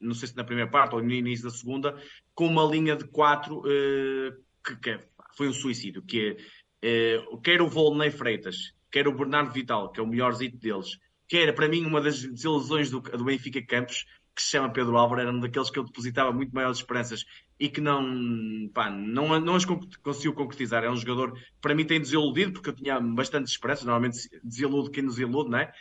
[0.00, 2.00] não sei se na primeira parte ou no início da segunda,
[2.34, 5.00] com uma linha de 4 eh, que, que
[5.36, 6.36] foi um suicídio, que é
[6.84, 11.54] Uh, quer o Volney Freitas, quer o Bernardo Vital, que é o melhorzito deles, quer
[11.54, 14.04] para mim uma das desilusões do, do Benfica Campos,
[14.34, 17.24] que se chama Pedro Álvaro, era um daqueles que eu depositava muito maiores esperanças
[17.60, 20.82] e que não, pá, não, não as conseguiu concretizar.
[20.84, 25.04] É um jogador para mim tem desiludido, porque eu tinha bastante esperança, normalmente desilude quem
[25.04, 25.72] nos ilude, não é?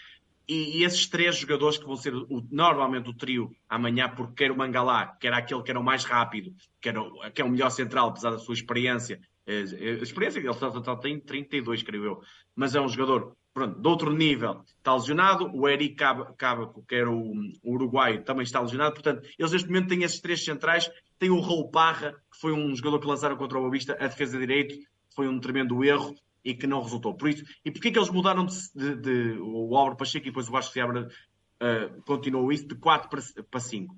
[0.48, 4.52] E, e, esses três jogadores que vão ser o, normalmente o trio amanhã, porque quer
[4.52, 7.02] o Mangalá, que era aquele que era o mais rápido, que, era,
[7.34, 11.84] que é o melhor central, apesar da sua experiência, a experiência, ele só, tem 32,
[11.84, 12.22] creio eu,
[12.56, 15.50] mas é um jogador pronto, de outro nível, está lesionado.
[15.54, 17.34] O Eric Cabaco, que era o,
[17.64, 18.94] o uruguaio, também está lesionado.
[18.94, 20.90] Portanto, eles neste momento têm esses três centrais.
[21.20, 24.34] Tem o Raul Parra, que foi um jogador que lançaram contra o Boavista, a defesa
[24.34, 24.76] de direito,
[25.16, 27.16] foi um tremendo erro e que não resultou.
[27.16, 30.48] Por isso, e porquê que eles mudaram de, de, de o Álvaro Pacheco e depois
[30.48, 33.96] o Vasco Seabra uh, continuou isso de 4 para, para 5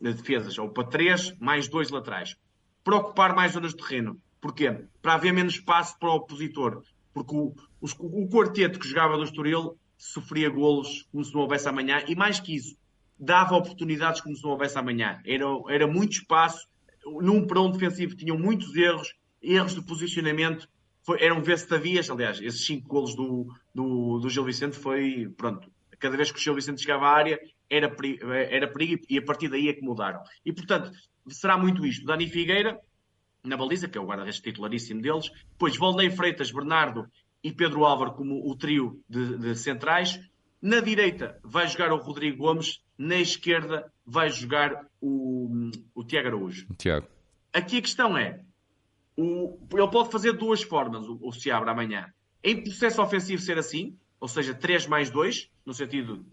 [0.00, 2.36] de defesas, ou para 3 mais 2 laterais.
[2.82, 4.20] Para ocupar mais zonas de terreno.
[4.44, 4.84] Porquê?
[5.00, 6.82] Para haver menos espaço para o opositor.
[7.14, 11.66] Porque o, o, o quarteto que jogava do Estoril sofria golos como se não houvesse
[11.66, 12.76] amanhã e mais que isso,
[13.18, 15.18] dava oportunidades como se não houvesse amanhã.
[15.24, 16.68] Era, era muito espaço,
[17.06, 20.68] num um defensivo tinham muitos erros, erros de posicionamento,
[21.02, 26.18] foi, eram vestavias, aliás, esses cinco golos do, do, do Gil Vicente foi, pronto, cada
[26.18, 27.40] vez que o Gil Vicente chegava à área
[27.70, 27.90] era,
[28.50, 29.78] era perigo e a partir daí é.
[30.44, 30.90] E portanto,
[31.28, 32.04] será muito isto.
[32.04, 32.78] Dani Figueira,
[33.44, 35.30] na baliza, que é o guarda-redes titularíssimo deles.
[35.52, 37.06] Depois Volney Freitas, Bernardo
[37.42, 40.18] e Pedro Álvaro como o trio de, de, centrais.
[40.60, 46.66] Na direita vai jogar o Rodrigo Gomes, na esquerda vai jogar o, o Tiago Araújo.
[46.78, 47.06] Tiago.
[47.52, 48.40] Aqui a questão é,
[49.16, 52.10] o, ele pode fazer duas formas, o, o Seabra amanhã.
[52.42, 56.24] Em processo ofensivo ser assim, ou seja, 3 mais 2, no sentido...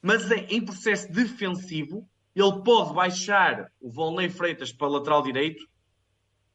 [0.00, 5.66] Mas em, em processo defensivo, ele pode baixar o Volney Freitas para lateral direito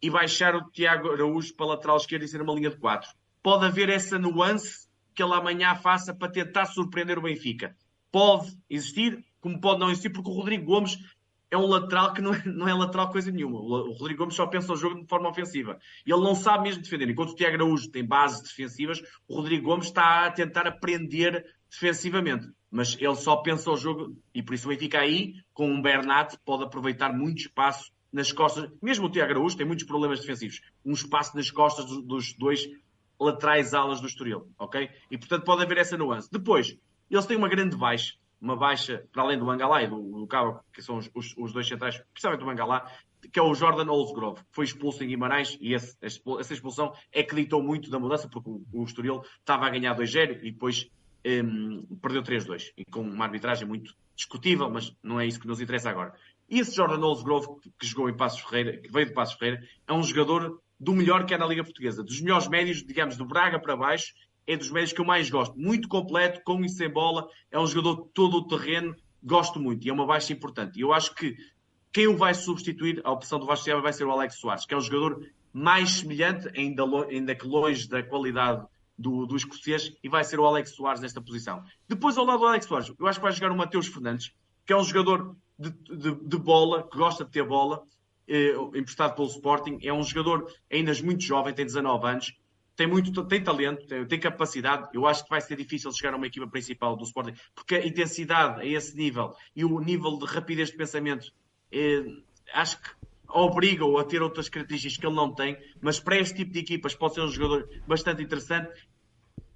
[0.02, 3.10] e baixar o Tiago Araújo para lateral esquerda e ser uma linha de 4.
[3.43, 7.76] Pode haver essa nuance que ele amanhã faça para tentar surpreender o Benfica.
[8.12, 10.97] Pode existir, como pode não existir, porque o Rodrigo Gomes
[11.49, 13.60] é um lateral que não é, não é lateral coisa nenhuma.
[13.60, 15.78] O Rodrigo Gomes só pensa o jogo de forma ofensiva.
[16.06, 17.10] Ele não sabe mesmo defender.
[17.10, 22.47] Enquanto o Tiago Araújo tem bases defensivas, o Rodrigo Gomes está a tentar aprender defensivamente.
[22.70, 26.38] Mas ele só pensa o jogo e por isso o Benfica aí, com um Bernat,
[26.45, 30.91] pode aproveitar muito espaço nas costas, mesmo o Tiago Araújo tem muitos problemas defensivos, um
[30.91, 32.68] espaço nas costas dos dois
[33.20, 34.89] laterais alas do Estoril, ok?
[35.09, 36.30] E portanto pode haver essa nuance.
[36.32, 36.78] Depois,
[37.09, 40.59] eles têm uma grande baixa, uma baixa para além do Mangalá e do, do Cabo,
[40.74, 42.91] que são os, os, os, dois centrais, principalmente do Mangalá,
[43.32, 47.22] que é o Jordan Olsgrove, que foi expulso em Guimarães e esse, essa expulsão é
[47.22, 50.89] que ditou muito da mudança, porque o, o Estoril estava a ganhar 2-0 e depois
[51.26, 55.62] um, perdeu 3-2, e com uma arbitragem muito discutível, mas não é isso que nos
[55.62, 56.14] interessa agora.
[56.52, 57.47] E esse Jordan Olsgrove,
[57.80, 61.26] que jogou em Passos Ferreira, que veio de Passos Ferreira, é um jogador do melhor
[61.26, 62.04] que é na Liga Portuguesa.
[62.04, 64.14] Dos melhores médios, digamos, do Braga para baixo,
[64.45, 65.58] é dos médios que eu mais gosto.
[65.58, 68.93] Muito completo, com e sem bola, é um jogador todo o terreno,
[69.24, 70.78] gosto muito, e é uma baixa importante.
[70.78, 71.38] E eu acho que
[71.93, 74.78] quem o vai substituir, a opção do Vasco vai ser o Alex Soares, que é
[74.78, 78.66] o jogador mais semelhante, ainda, ainda que longe da qualidade
[78.97, 81.64] do, do escocês, e vai ser o Alex Soares nesta posição.
[81.88, 84.34] Depois, ao lado do Alex Soares, eu acho que vai jogar o Mateus Fernandes,
[84.66, 87.84] que é um jogador de, de, de bola, que gosta de ter bola,
[88.28, 89.80] eh, emprestado pelo Sporting.
[89.84, 92.34] É um jogador ainda muito jovem, tem 19 anos,
[92.76, 94.89] tem muito tem talento, tem, tem, capacidade.
[94.93, 97.86] Eu acho que vai ser difícil chegar a uma equipa principal do Sporting, porque a
[97.86, 101.32] intensidade a esse nível e o nível de rapidez de pensamento
[101.72, 102.05] eh,
[102.53, 102.89] acho que
[103.28, 106.95] obriga-o a ter outras características que ele não tem, mas para este tipo de equipas
[106.95, 108.72] pode ser um jogador bastante interessante.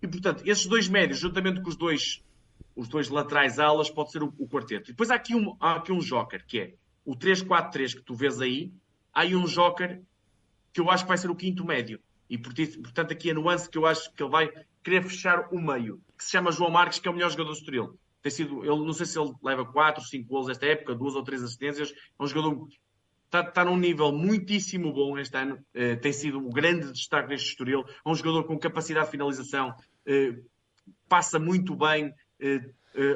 [0.02, 2.24] E portanto, esses dois médios, juntamente com os dois,
[2.76, 4.90] os dois laterais alas, pode ser o, o quarteto.
[4.90, 6.74] E depois há aqui um, há aqui um joker, que é
[7.06, 8.74] o 3-4-3 que tu vês aí,
[9.14, 10.02] há aí um joker
[10.74, 12.00] que eu acho que vai ser o quinto médio.
[12.30, 14.52] E portanto, aqui a nuance que eu acho que ele vai
[14.84, 17.58] querer fechar o meio, que se chama João Marques, que é o melhor jogador do
[17.58, 18.00] Estoril.
[18.22, 21.24] Tem sido, ele, não sei se ele leva 4, 5 gols esta época, duas ou
[21.24, 21.92] três assistências.
[21.92, 22.68] É um jogador
[23.26, 25.56] está, está num nível muitíssimo bom este ano.
[25.76, 27.84] Uh, tem sido o grande destaque deste Estoril.
[28.06, 30.46] É um jogador com capacidade de finalização, uh,
[31.08, 32.14] passa muito bem,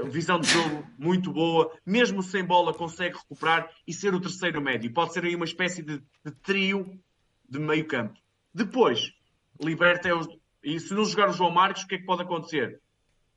[0.09, 4.93] visão de jogo muito boa, mesmo sem bola consegue recuperar e ser o terceiro médio.
[4.93, 6.99] Pode ser aí uma espécie de, de trio
[7.47, 8.19] de meio campo.
[8.53, 9.13] Depois,
[9.61, 10.27] liberta os...
[10.63, 12.81] E se não jogar o João Marcos, o que é que pode acontecer?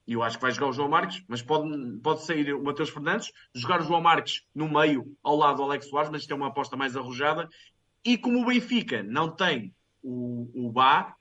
[0.07, 3.33] Eu acho que vai jogar o João Marcos, mas pode, pode sair o Matheus Fernandes,
[3.55, 6.49] jogar o João Marcos no meio, ao lado do Alex Soares, mas isto é uma
[6.49, 7.49] aposta mais arrojada.
[8.05, 9.72] E como o Benfica não tem
[10.03, 11.14] o, o Bá,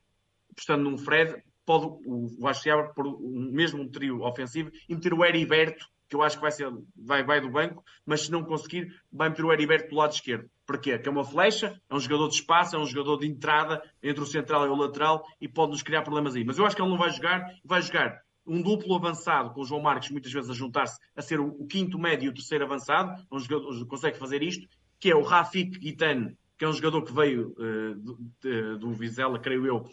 [0.52, 5.14] apostando num Fred, pode o Vasco Seabra por um, mesmo um trio ofensivo e meter
[5.14, 8.44] o Heriberto, que eu acho que vai, ser, vai, vai do banco, mas se não
[8.44, 10.50] conseguir, vai meter o Heriberto do lado esquerdo.
[10.66, 10.94] Porquê?
[10.94, 14.22] Porque é uma flecha, é um jogador de espaço, é um jogador de entrada entre
[14.22, 16.44] o central e o lateral e pode-nos criar problemas aí.
[16.44, 19.66] Mas eu acho que ele não vai jogar, vai jogar um duplo avançado com o
[19.66, 22.66] João Marques muitas vezes a juntar-se a ser o, o, quinto médio e o terceiro
[22.66, 24.68] avançado, um jogador consegue fazer isto,
[25.00, 29.40] que é o Rafik Guitane, que é um jogador que veio uh, do, do Vizela,
[29.40, 29.88] creio eu,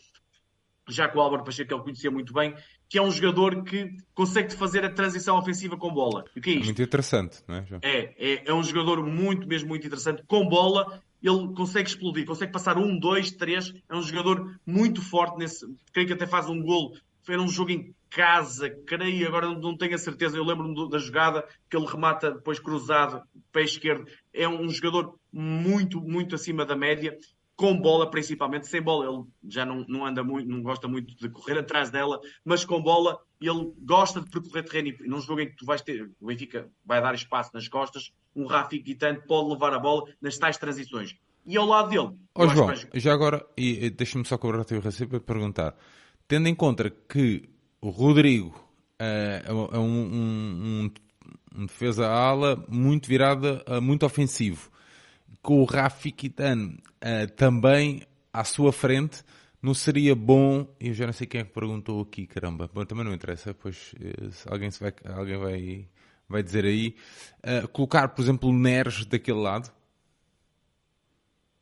[0.88, 2.54] já com o Álvaro Pacheco, que ele conhecia muito bem,
[2.88, 6.24] que é um jogador que consegue fazer a transição ofensiva com bola.
[6.36, 6.64] O que é isto?
[6.64, 7.66] Muito interessante, não é?
[7.82, 10.22] É, é, é um jogador muito, mesmo muito interessante.
[10.26, 13.72] Com bola, ele consegue explodir, consegue passar um, dois, três.
[13.88, 15.66] É um jogador muito forte nesse.
[15.92, 16.96] Creio que até faz um golo.
[17.22, 20.36] Foi um jogo em casa, creio, agora não, tenho a certeza.
[20.36, 23.22] Eu lembro-me da jogada que ele remata depois cruzado,
[23.52, 24.06] pé esquerdo.
[24.32, 27.16] É um jogador muito, muito acima da média
[27.58, 31.28] com bola principalmente, sem bola ele já não, não anda muito, não gosta muito de
[31.28, 35.50] correr atrás dela, mas com bola ele gosta de percorrer terreno e num jogo em
[35.50, 39.50] que tu vais ter, o Benfica vai dar espaço nas costas, um Rafi Guitante pode
[39.50, 41.16] levar a bola nas tais transições.
[41.44, 42.16] E ao lado dele...
[42.32, 45.76] Oh, João, já agora, e deixa-me só cobrar o teu raciocínio para perguntar,
[46.28, 47.48] tendo em conta que
[47.80, 48.50] o Rodrigo
[49.00, 50.90] uh, é um, um,
[51.56, 54.70] um, defesa-ala muito virada, muito ofensivo,
[55.48, 59.24] com o Rafi Kitano uh, também à sua frente,
[59.62, 63.02] não seria bom, eu já não sei quem é que perguntou aqui, caramba, bom, também
[63.02, 65.88] não interessa, pois eh, alguém, se vai, alguém vai,
[66.28, 66.94] vai dizer aí,
[67.38, 69.72] uh, colocar, por exemplo, o Neres daquele lado?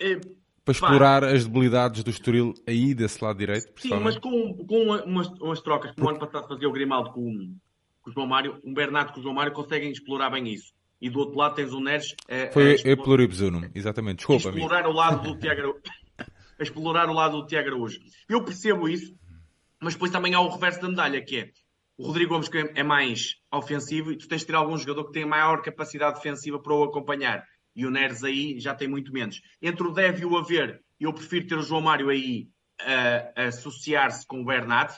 [0.01, 0.16] É,
[0.64, 5.28] para explorar as debilidades do Estoril aí desse lado direito, Sim, mas com, com umas,
[5.41, 7.55] umas trocas, como o ano passado fazia o Grimaldo com,
[8.03, 11.11] com o João Mário, um Bernardo com o João Mário conseguem explorar bem isso e
[11.11, 12.14] do outro lado tens o Neres.
[12.28, 14.18] A, Foi a explorar, Pluribzunum, exatamente.
[14.18, 14.92] Desculpa, explorar amigo.
[14.92, 15.80] o lado do Tiago
[16.59, 18.01] a explorar o lado do Tiago Araújo.
[18.28, 19.14] Eu percebo isso,
[19.80, 21.51] mas depois também há o reverso da medalha, que é
[21.99, 25.12] o Rodrigo Gomes que é mais ofensivo e tu tens de ter algum jogador que
[25.12, 27.44] tenha maior capacidade defensiva para o acompanhar.
[27.74, 29.40] E o Neres aí já tem muito menos.
[29.61, 32.49] Entre o deve e o haver, eu prefiro ter o João Mário aí
[32.80, 34.94] a, a associar-se com o Bernat,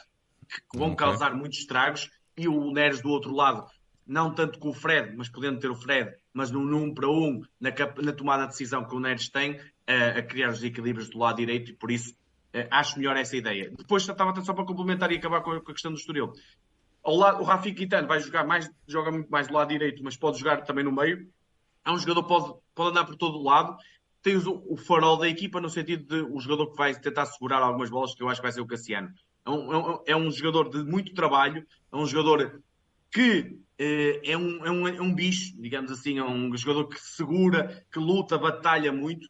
[0.70, 1.06] que vão okay.
[1.06, 3.66] causar muitos estragos, e o Neres do outro lado
[4.08, 7.42] não tanto com o Fred, mas podendo ter o Fred, mas num um para um,
[7.60, 7.70] na,
[8.02, 11.36] na, tomada de decisão que o Neres tem, a, a criar os equilíbrios do lado
[11.36, 12.16] direito, e por isso
[12.70, 13.70] acho melhor essa ideia.
[13.76, 16.32] Depois estava só para complementar e acabar com a, com a questão do Estoril.
[17.04, 20.16] Ao lado, o Rafi Quintana vai jogar mais, joga muito mais do lado direito, mas
[20.16, 21.28] pode jogar também no meio.
[21.84, 23.76] É um jogador que pode, pode andar por todo o lado
[24.22, 27.62] tens o, o, farol da equipa no sentido de o jogador que vai tentar segurar
[27.62, 29.12] algumas bolas, que eu acho que vai ser o Cassiano.
[29.44, 32.62] É um, é um, é um jogador de muito trabalho, é um jogador
[33.10, 37.00] que eh, é, um, é, um, é um bicho, digamos assim, é um jogador que
[37.00, 39.28] segura, que luta, batalha muito.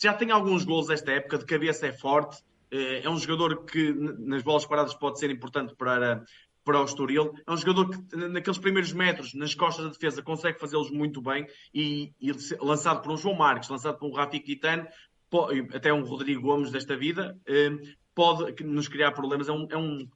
[0.00, 3.92] Já tem alguns gols esta época, de cabeça é forte, eh, é um jogador que
[3.92, 6.24] nas bolas paradas pode ser importante para,
[6.64, 7.32] para o Estoril.
[7.46, 11.46] É um jogador que, naqueles primeiros metros, nas costas da defesa, consegue fazê-los muito bem
[11.72, 14.86] e, e, lançado por um João Marques, lançado por um Rafi Quitano,
[15.74, 17.70] até um Rodrigo Gomes desta vida, eh,
[18.14, 19.48] pode nos criar problemas.
[19.48, 20.08] É um, é um,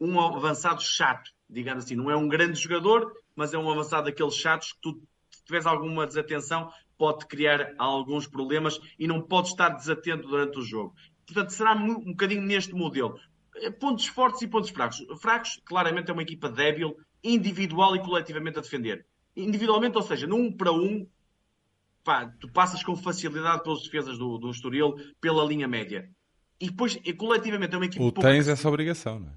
[0.00, 1.94] um avançado chato, digamos assim.
[1.94, 5.66] Não é um grande jogador, mas é um avançado daqueles chatos que tu, se tiveres
[5.66, 10.94] alguma desatenção, pode criar alguns problemas e não pode estar desatento durante o jogo.
[11.26, 13.18] Portanto, será um bocadinho neste modelo.
[13.56, 15.04] Eh, pontos fortes e pontos fracos.
[15.20, 19.06] Fracos, claramente, é uma equipa débil, individual e coletivamente a defender.
[19.36, 21.06] Individualmente, ou seja, num para um,
[22.04, 26.10] pá, tu passas com facilidade pelas defesas do, do Estoril, pela linha média.
[26.60, 28.04] E depois, coletivamente, é uma equipa.
[28.04, 29.32] Ou tens essa obrigação, não é?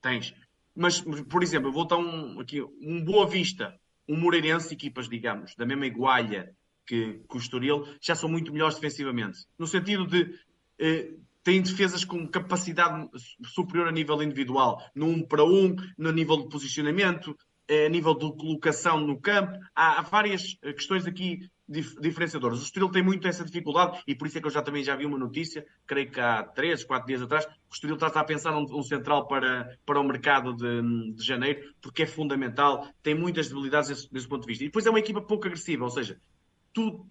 [0.00, 0.34] Tens.
[0.78, 3.74] Mas, por exemplo, vou dar um, aqui, um Boa Vista,
[4.08, 6.54] um Moreirense, equipas, digamos, da mesma igualha
[6.86, 9.40] que, que o Estoril, já são muito melhores defensivamente.
[9.58, 10.32] No sentido de
[10.78, 13.08] eh, têm defesas com capacidade
[13.44, 17.36] superior a nível individual, no um para um, no nível de posicionamento,
[17.68, 19.58] a nível de colocação no campo.
[19.74, 22.60] Há, há várias eh, questões aqui dif diferenciadoras.
[22.60, 24.96] O Estoril tem muito essa dificuldade e por isso é que eu já também já
[24.96, 28.24] vi uma notícia, creio que há três, quatro dias atrás, que o Estoril está a
[28.24, 33.14] pensar um, um central para, para o mercado de, de, janeiro, porque é fundamental, tem
[33.14, 34.64] muitas debilidades desse, desse, ponto de vista.
[34.64, 36.18] E depois é uma equipa pouco agressiva, ou seja,
[36.72, 37.06] tu,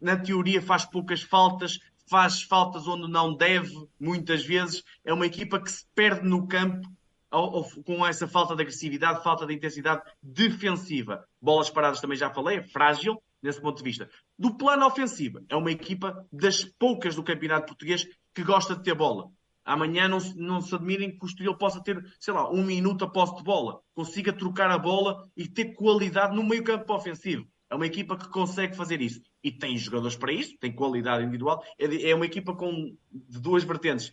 [0.00, 4.82] na teoria faz poucas faltas, faz faltas onde não deve, muitas vezes.
[5.04, 6.88] É uma equipa que se perde no campo
[7.30, 11.24] com essa falta de agressividade, falta de intensidade defensiva.
[11.40, 14.08] Bolas paradas também já falei, é frágil nesse ponto de vista.
[14.38, 18.94] Do plano ofensivo, é uma equipa das poucas do campeonato português que gosta de ter
[18.94, 19.30] bola.
[19.64, 23.10] Amanhã não, não se admirem que o Estoril possa ter, sei lá, um minuto a
[23.10, 23.80] posse de bola.
[23.94, 27.46] Consiga trocar a bola e ter qualidade no meio campo ofensivo.
[27.70, 29.20] É uma equipa que consegue fazer isso.
[29.44, 31.62] E tem jogadores para isso, tem qualidade individual.
[31.78, 34.12] É, é uma equipa com de duas vertentes.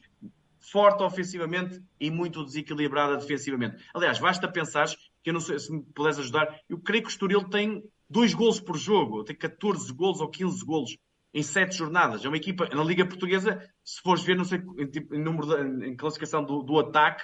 [0.72, 3.84] Forte ofensivamente e muito desequilibrada defensivamente.
[3.93, 4.88] Aliás, basta pensar
[5.24, 6.59] que eu não sei se me puderes ajudar.
[6.68, 10.65] Eu creio que o Estoril tem dois golos por jogo, tem 14 golos ou 15
[10.65, 10.97] golos
[11.34, 12.24] em sete jornadas.
[12.24, 15.95] É uma equipa, na Liga Portuguesa, se fores ver, não sei, em, tipo, número em
[15.95, 17.24] classificação do, do, ataque,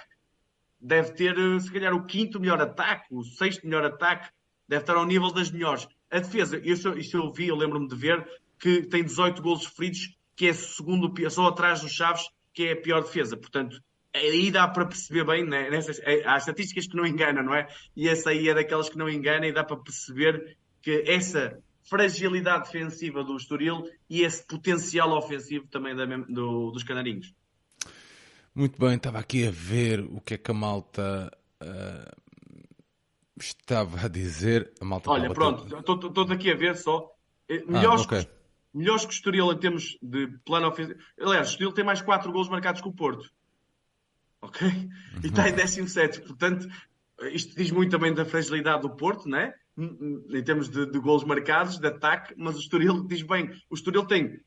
[0.79, 4.29] deve ter, se calhar, o quinto melhor ataque, o sexto melhor ataque,
[4.67, 5.87] deve estar ao nível das melhores.
[6.11, 8.25] A defesa, eu vi, eu lembro-me de ver,
[8.59, 12.23] que tem 18 golos sofridos, que é segundo, só atrás dos Chaves,
[12.53, 13.35] que é a pior defesa.
[13.35, 13.81] Portanto,
[14.13, 15.69] aí dá para perceber bem, né?
[15.69, 17.67] Nessas, é, há estatísticas que não enganam, não é?
[17.95, 22.65] E essa aí é daquelas que não enganam e dá para perceber que essa fragilidade
[22.65, 27.33] defensiva do Estoril e esse potencial ofensivo também da, do, dos Canarinhos.
[28.55, 31.31] Muito bem, estava aqui a ver o que é que a malta
[31.61, 32.21] uh,
[33.39, 34.71] estava a dizer.
[34.79, 37.11] A malta Olha, pronto, estou aqui a ver só.
[37.49, 38.27] Eh, melhores, ah, okay.
[38.73, 40.99] Melhores que o Estoril em termos de plano ofensivo.
[41.19, 43.31] Aliás, o Estoril tem mais 4 gols marcados que o Porto.
[44.41, 44.67] Ok?
[45.23, 46.21] E está em 17.
[46.21, 46.67] Portanto,
[47.31, 49.53] isto diz muito também da fragilidade do Porto, né?
[49.77, 54.05] em termos de, de gols marcados, de ataque, mas o Estoril diz bem, o Estoril
[54.05, 54.39] tem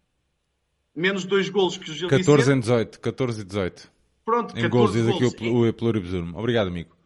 [0.95, 2.57] menos 2 gols que o Gil 14 Vicente.
[2.57, 3.93] em 18, 14 e 18.
[4.25, 6.33] Pronto, em gols, diz aqui o, o Pluribusum.
[6.35, 6.97] Obrigado, amigo.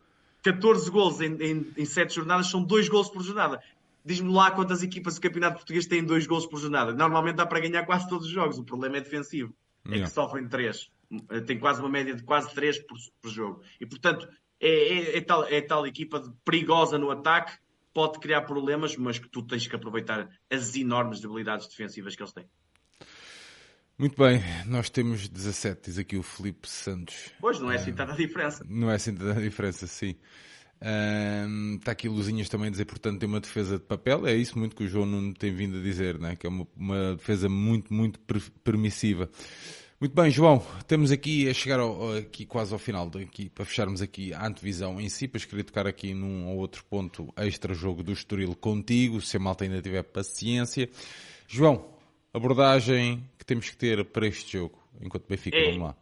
[0.42, 3.62] 14 gols em, em, em 7 jornadas são 2 gols por jornada.
[4.04, 6.92] Diz-me lá quantas equipas do Campeonato Português têm 2 gols por jornada.
[6.92, 8.58] Normalmente dá para ganhar quase todos os jogos.
[8.58, 9.54] O problema é defensivo.
[9.84, 10.06] É yeah.
[10.06, 10.90] que sofrem 3.
[11.46, 13.62] Tem quase uma média de quase 3 por, por jogo.
[13.80, 14.28] E, portanto,
[14.60, 17.52] é, é, é, tal, é tal equipa perigosa no ataque,
[17.92, 22.32] pode criar problemas, mas que tu tens que aproveitar as enormes debilidades defensivas que eles
[22.32, 22.46] têm.
[23.98, 27.32] Muito bem, nós temos 17, diz aqui o Felipe Santos.
[27.38, 28.64] Pois, não é assim tanta diferença.
[28.66, 30.16] Não é assim tanta diferença, sim.
[30.82, 34.26] Um, está aqui Luzinhas também a dizer, portanto, tem uma defesa de papel.
[34.26, 36.36] É isso muito que o João Nuno tem vindo a dizer, né?
[36.36, 38.18] que é uma, uma defesa muito, muito
[38.64, 39.28] permissiva.
[40.00, 44.00] Muito bem, João, temos aqui a chegar ao, aqui quase ao final, daqui, para fecharmos
[44.00, 48.02] aqui a antevisão em si, para queria tocar aqui num ou outro ponto extra jogo
[48.02, 50.88] do Estoril contigo, se a malta ainda tiver paciência.
[51.46, 51.84] João,
[52.32, 55.96] abordagem que temos que ter para este jogo, enquanto Benfica, é, vamos lá.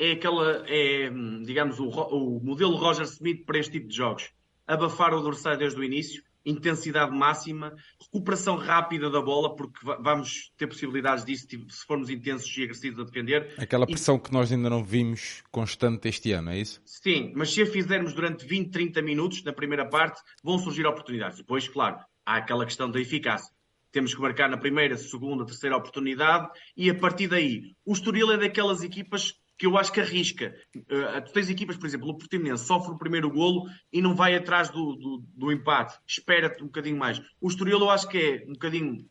[0.00, 1.10] É aquela, é,
[1.44, 4.30] digamos, o, o modelo Roger Smith para este tipo de jogos.
[4.66, 10.66] Abafar o adversário desde o início, intensidade máxima, recuperação rápida da bola, porque vamos ter
[10.66, 13.54] possibilidades disso se formos intensos e agressivos a defender.
[13.58, 14.20] Aquela pressão e...
[14.20, 16.80] que nós ainda não vimos constante este ano, é isso?
[16.86, 21.36] Sim, mas se a fizermos durante 20, 30 minutos na primeira parte, vão surgir oportunidades.
[21.36, 23.52] Depois, claro, há aquela questão da eficácia.
[23.92, 27.74] temos que marcar na primeira, segunda, terceira oportunidade e a partir daí.
[27.84, 30.56] O Estoril é daquelas equipas que eu acho que arrisca.
[30.74, 34.34] Uh, tu tens equipas, por exemplo, o Portimonense sofre o primeiro golo e não vai
[34.34, 35.98] atrás do, do, do empate.
[36.06, 37.20] Espera-te um bocadinho mais.
[37.38, 39.06] O Estoril eu acho que é um bocadinho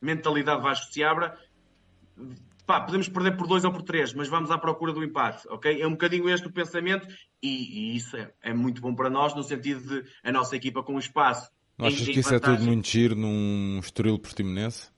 [0.00, 1.38] mentalidade Vasco se abra.
[2.66, 5.82] Pá, podemos perder por dois ou por três, mas vamos à procura do empate, ok?
[5.82, 7.06] É um bocadinho este o pensamento
[7.42, 10.82] e, e isso é, é, muito bom para nós no sentido de a nossa equipa
[10.82, 11.50] com espaço.
[11.76, 12.54] Não achas que isso vantagem.
[12.54, 14.90] é tudo muito giro num Estoril Portimonense?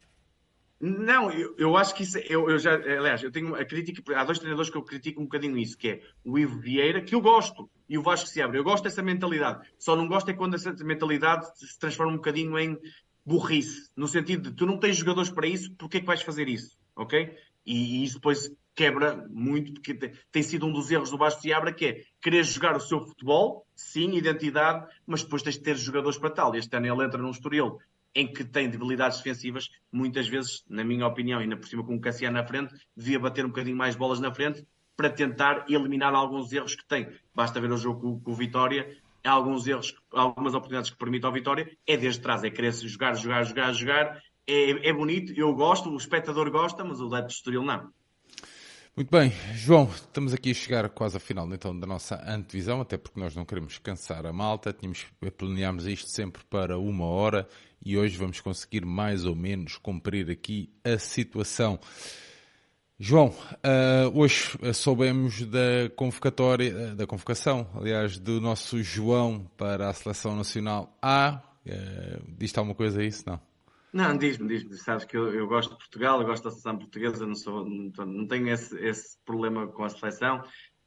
[0.84, 2.18] Não, eu, eu acho que isso.
[2.18, 4.02] É, eu, eu já, aliás, eu tenho a crítica.
[4.18, 7.14] Há dois treinadores que eu critico um bocadinho isso, que é o Ivo Vieira, que
[7.14, 8.58] eu gosto, e o Vasco se abre.
[8.58, 9.64] Eu gosto dessa mentalidade.
[9.78, 12.76] Só não gosto é quando essa mentalidade se transforma um bocadinho em
[13.24, 16.48] burrice, no sentido de tu não tens jogadores para isso, porque é que vais fazer
[16.48, 16.76] isso?
[16.96, 17.32] Ok?
[17.64, 21.42] E, e isso depois quebra muito, porque tem, tem sido um dos erros do Vasco
[21.42, 25.62] se abre, que é querer jogar o seu futebol, sim, identidade, mas depois tens de
[25.62, 26.56] ter jogadores para tal.
[26.56, 27.78] Este ano ele entra num Estoril
[28.14, 32.00] em que tem debilidades defensivas, muitas vezes, na minha opinião, ainda por cima com o
[32.00, 36.52] Cassiano na frente, devia bater um bocadinho mais bolas na frente para tentar eliminar alguns
[36.52, 37.08] erros que tem.
[37.34, 41.70] Basta ver o jogo com, o Vitória, alguns erros, algumas oportunidades que permitem ao Vitória,
[41.86, 45.96] é desde trás, é querer jogar, jogar, jogar, jogar, é, é bonito, eu gosto, o
[45.96, 47.90] espectador gosta, mas o Leite de Estoril não.
[48.94, 52.98] Muito bem, João, estamos aqui a chegar quase ao final então da nossa antevisão, até
[52.98, 55.06] porque nós não queremos cansar a malta, tínhamos,
[55.38, 57.48] planeámos isto sempre para uma hora
[57.84, 61.78] e hoje vamos conseguir mais ou menos cumprir aqui a situação.
[62.98, 70.36] João, uh, hoje soubemos da convocatória, da convocação, aliás, do nosso João para a Seleção
[70.36, 71.42] Nacional A.
[71.66, 73.24] Uh, Diz-te alguma coisa a isso?
[73.26, 73.40] Não?
[73.92, 74.76] Não, diz-me, diz-me.
[74.76, 78.06] Sabes que eu, eu, gosto de Portugal, eu gosto da seleção portuguesa, não, sou, não,
[78.06, 80.42] não tenho esse, esse, problema com a seleção.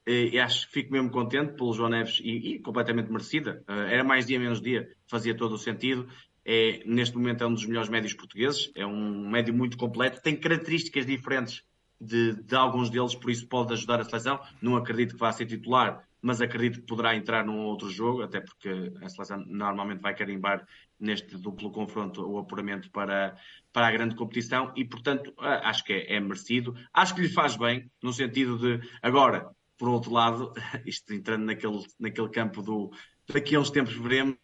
[0.07, 3.63] E, e, acho que fico mesmo contente pelo João Neves e, e completamente merecida.
[3.67, 6.07] Uh, era mais dia menos dia, fazia todo o sentido
[6.45, 10.35] é, neste momento é um dos melhores médios portugueses, é um médio muito completo, tem
[10.35, 11.63] características diferentes
[11.99, 14.39] de, de, alguns deles, por isso pode ajudar a seleção.
[14.61, 18.41] Não acredito que vá ser titular, mas acredito que poderá entrar num outro jogo, até
[18.41, 20.67] porque a seleção normalmente vai carimbar
[20.99, 23.35] neste duplo confronto o apuramento para,
[23.73, 26.75] para a grande competição e, portanto, acho que é, é merecido.
[26.93, 30.53] Acho que lhe faz bem, no sentido de, agora, por outro lado,
[30.85, 32.91] isto entrando naquele, naquele campo do
[33.27, 34.37] daqui tempos veremos,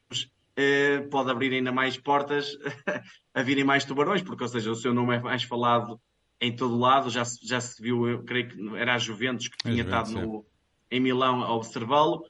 [0.56, 2.58] eh, pode abrir ainda mais portas
[3.34, 6.00] a virem mais tubarões, porque, ou seja, o seu nome é mais falado
[6.40, 7.10] em todo lado.
[7.10, 10.46] Já, já se viu, eu creio que era a Juventus que tinha estado no,
[10.90, 12.26] em Milão a observá-lo.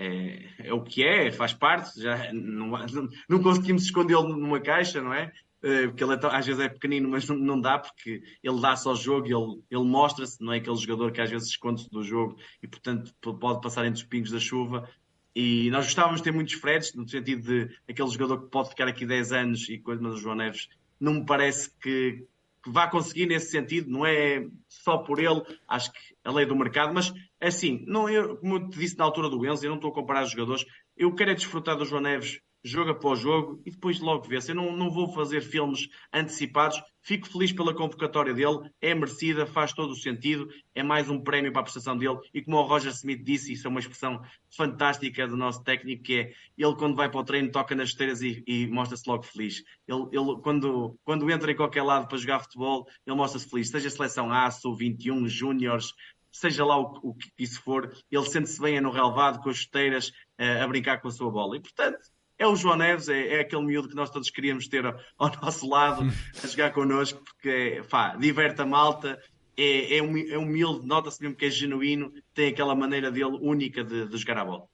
[0.00, 5.02] É, é, o que é, faz parte, já não, não, não conseguimos escondê-lo numa caixa,
[5.02, 5.32] não é?
[5.60, 8.86] Eh, porque ele é, às vezes é pequenino, mas não, não dá, porque ele dá-se
[8.86, 12.36] ao jogo, ele, ele mostra-se, não é aquele jogador que às vezes esconde-se do jogo
[12.62, 14.88] e, portanto, pode passar entre os pingos da chuva.
[15.34, 18.88] E nós gostávamos de ter muitos Freds, no sentido de aquele jogador que pode ficar
[18.88, 20.68] aqui 10 anos e coisa, mas o João Neves
[20.98, 22.24] não me parece que,
[22.62, 26.56] que vá conseguir nesse sentido, não é só por ele, acho que a lei do
[26.56, 29.76] mercado, mas assim, não, eu, como eu te disse na altura do Enzo, eu não
[29.76, 30.64] estou a comparar os jogadores,
[30.96, 34.50] eu quero é desfrutar do João Neves jogo após jogo e depois logo vê-se.
[34.50, 36.80] Eu não, não vou fazer filmes antecipados.
[37.02, 41.50] Fico feliz pela convocatória dele, é merecida, faz todo o sentido, é mais um prémio
[41.50, 42.18] para a prestação dele.
[42.34, 44.20] E como o Roger Smith disse, isso é uma expressão
[44.54, 48.20] fantástica do nosso técnico, que é ele quando vai para o treino toca nas esteiras
[48.20, 49.64] e, e mostra-se logo feliz.
[49.86, 53.70] Ele, ele, quando, quando entra em qualquer lado para jogar futebol, ele mostra-se feliz.
[53.70, 55.94] Seja seleção A, sou 21, júniores,
[56.30, 60.08] seja lá o, o que isso for, ele sente-se bem no relevado, com as esteiras,
[60.38, 61.56] uh, a brincar com a sua bola.
[61.56, 61.98] E portanto,
[62.38, 65.32] é o João Neves, é, é, aquele miúdo que nós todos queríamos ter ao, ao
[65.42, 66.06] nosso lado,
[66.42, 69.20] a jogar connosco, porque pá, diverte a malta,
[69.56, 74.06] é, é, é humilde, nota-se mesmo que é genuíno, tem aquela maneira dele única de,
[74.06, 74.64] de jogar a bola.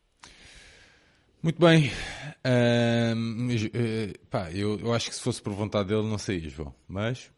[1.42, 1.90] Muito bem.
[2.40, 6.74] Uh, pá, eu, eu, acho que se fosse por vontade dele não saía, João.
[6.88, 7.30] Mas.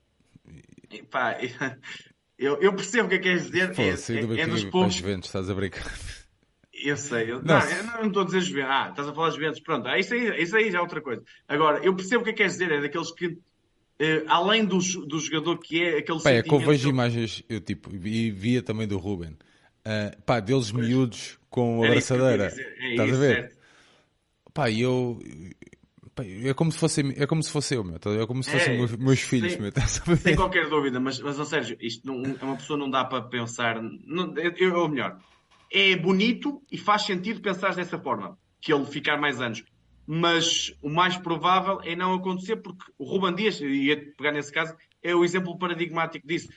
[1.10, 1.36] Pá,
[2.38, 3.74] eu, eu percebo o que é que queres dizer.
[3.74, 5.02] Pô, é, é, é dos poucos.
[5.02, 5.92] Estás a brincar.
[6.84, 8.70] Eu sei, eu, não, eu não estou a dizer Juventus.
[8.70, 11.22] Ah, estás a falar Juventus, pronto, ah, isso, aí, isso aí já é outra coisa.
[11.48, 13.38] Agora, eu percebo o que é que queres dizer, é daqueles que,
[13.98, 17.60] eh, além do, do jogador que é, aquele pá, é que eu vejo imagens, eu
[17.60, 20.86] tipo, e via também do Ruben, uh, pá, deles pois.
[20.86, 23.34] miúdos com a abraçadeira, é estás a ver?
[23.34, 23.56] Certo.
[24.52, 25.18] Pá, eu,
[26.14, 28.50] pá, é como se fosse, é como se fosse eu, meu, tá é como se
[28.50, 29.72] fossem é, meus, meus filhos, sem, meu,
[30.16, 33.82] sem qualquer dúvida, mas, mas, ou Sérgio, isto não, uma pessoa não dá para pensar,
[33.82, 35.18] não, eu, ou melhor,
[35.72, 39.64] é bonito e faz sentido pensar dessa forma, que ele ficar mais anos.
[40.06, 44.52] Mas o mais provável é não acontecer, porque o Ruban Dias, e ia pegar nesse
[44.52, 46.48] caso, é o exemplo paradigmático disso.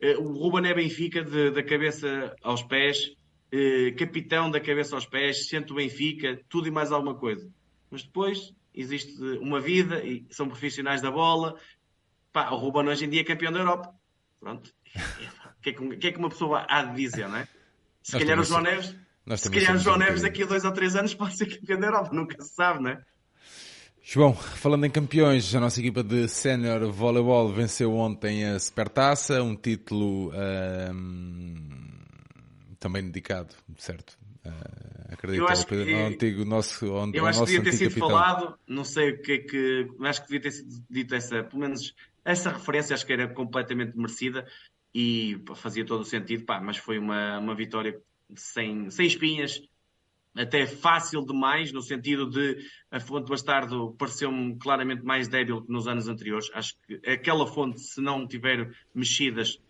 [0.00, 3.14] Eh, o Ruban é Benfica de, da cabeça aos pés,
[3.50, 7.50] eh, capitão da cabeça aos pés, sente o Benfica, tudo e mais alguma coisa.
[7.90, 11.56] Mas depois existe uma vida e são profissionais da bola
[12.32, 13.94] pá, o Ruben hoje em dia é campeão da Europa.
[14.40, 14.72] Pronto.
[15.58, 17.48] O que, é que, que é que uma pessoa há de dizer, não é?
[18.08, 18.96] Se Nós calhar o João Neves,
[19.36, 21.78] se calhar o João um Neves daqui a dois ou três anos pode ser campeão
[21.78, 23.04] da Europa, nunca se sabe, não é?
[24.02, 29.54] João, falando em campeões, a nossa equipa de sénior voleibol venceu ontem a Supertaça, um
[29.54, 31.98] título ahm,
[32.80, 34.16] também dedicado, certo?
[34.42, 37.62] Ah, acredito, Eu acho que- ao antigo nosso, ao, Eu ao acho que nosso devia
[37.62, 38.08] ter sido capitão.
[38.08, 39.86] falado, não sei o que é que.
[40.00, 41.94] Acho que devia ter sido dito essa, pelo menos
[42.24, 44.46] essa referência, acho que era completamente merecida
[44.94, 48.00] e fazia todo o sentido, pá, mas foi uma, uma vitória
[48.34, 49.60] sem, sem espinhas,
[50.36, 52.58] até fácil demais, no sentido de
[52.90, 56.50] a fonte Bastardo pareceu-me claramente mais débil que nos anos anteriores.
[56.54, 59.60] Acho que aquela fonte, se não tiver mexidas,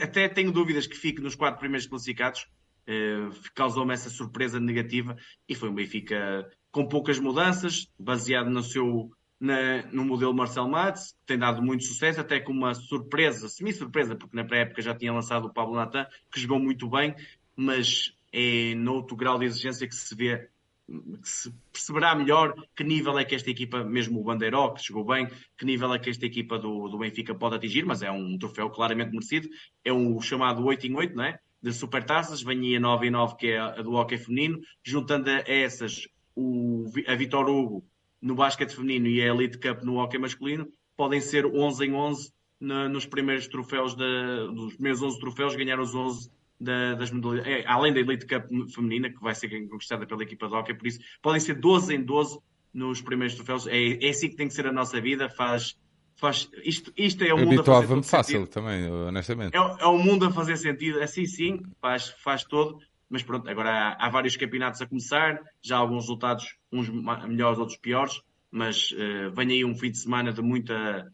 [0.00, 2.46] até tenho dúvidas que fique nos quatro primeiros classificados.
[2.86, 5.16] Eh, causou-me essa surpresa negativa
[5.48, 9.12] e foi um Benfica com poucas mudanças, baseado no seu
[9.42, 14.36] na- no modelo Marcel Matos, tem dado muito sucesso, até com uma surpresa, semi-surpresa, porque
[14.36, 17.12] na pré-época já tinha lançado o Pablo Natan, que jogou muito bem,
[17.56, 20.48] mas é noutro grau de exigência que se vê,
[20.86, 25.04] que se perceberá melhor que nível é que esta equipa, mesmo o Bandeiró, que jogou
[25.04, 25.26] bem,
[25.58, 28.70] que nível é que esta equipa do, do Benfica pode atingir, mas é um troféu
[28.70, 29.48] claramente merecido,
[29.84, 31.40] é um chamado 8 em 8, não é?
[31.60, 35.42] De supertaças, vem a 9 em 9, que é a do hockey feminino, juntando a
[35.46, 37.84] essas o, a Vitor Hugo
[38.22, 42.32] no basquete feminino e a Elite Cup no hockey masculino, podem ser 11 em 11
[42.60, 47.64] na- nos primeiros troféus, da, dos primeiros 11 troféus, ganhar os 11 da- das modalidades,
[47.64, 50.86] é, além da Elite Cup feminina, que vai ser conquistada pela equipa de hockey, por
[50.86, 52.38] isso podem ser 12 em 12
[52.72, 53.66] nos primeiros troféus.
[53.66, 55.76] É, é assim que tem que ser a nossa vida, faz,
[56.14, 58.46] faz isto, isto é o mundo a fazer fácil sentido.
[58.52, 59.56] também, honestamente.
[59.56, 62.78] É, o- é o mundo a fazer sentido, assim sim, faz, faz todo,
[63.12, 67.58] mas pronto, agora há, há vários campeonatos a começar, já há alguns resultados, uns melhores,
[67.58, 71.12] outros piores, mas eh, vem aí um fim de semana de muita,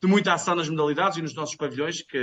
[0.00, 2.18] de muita ação nas modalidades e nos nossos pavilhões, que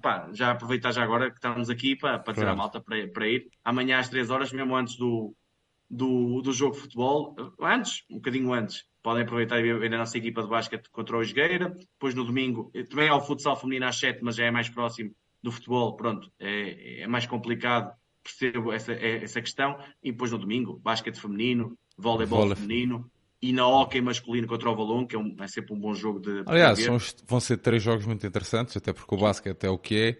[0.00, 2.58] pá, já aproveitar já agora que estamos aqui para, para dizer à Claro.
[2.58, 3.48] malta para, para ir.
[3.64, 5.34] Amanhã às 3 horas, mesmo antes do,
[5.90, 10.16] do, do jogo de futebol, antes, um bocadinho antes, podem aproveitar e ver a nossa
[10.18, 11.70] equipa de basquete contra o Esgueira.
[11.70, 14.68] Depois no domingo, eh, também há o futsal feminino às 7, mas já é mais
[14.68, 17.92] próximo do futebol, pronto, é, é mais complicado,
[18.26, 19.78] percebo essa, é- essa questão.
[20.02, 22.56] E depois no domingo, basquete feminino, voleibol Vôlei.
[22.56, 23.10] feminino
[23.40, 26.20] e na hockey masculino contra o Valon, que é, um- é sempre um bom jogo
[26.20, 29.78] de, Aliás, são vão ser três jogos muito interessantes, até porque o basquete é o
[29.78, 30.12] que é.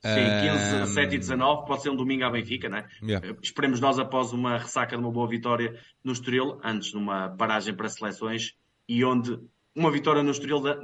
[0.00, 2.86] Sim, 15, Ahm, 17 e 19, pode ser um domingo à Benfica, né?
[3.02, 3.26] Yeah.
[3.28, 7.30] Eh, Esperemos nós após uma ressaca de uma boa vitória no Estoril, antes de uma
[7.30, 8.54] paragem para seleções,
[8.88, 9.36] e onde
[9.74, 10.78] uma vitória no Estoril da-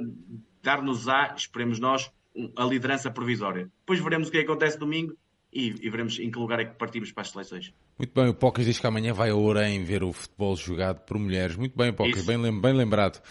[0.61, 2.11] dar-nos-á, esperemos nós,
[2.57, 3.69] a liderança provisória.
[3.79, 5.15] Depois veremos o que acontece domingo
[5.55, 7.73] e, e veremos em que lugar é que partimos para as seleções.
[7.97, 11.17] Muito bem, o Pocas diz que amanhã vai a Orem ver o futebol jogado por
[11.17, 11.55] mulheres.
[11.55, 12.27] Muito bem, Pocas, Isso.
[12.27, 13.23] bem, bem lembrado.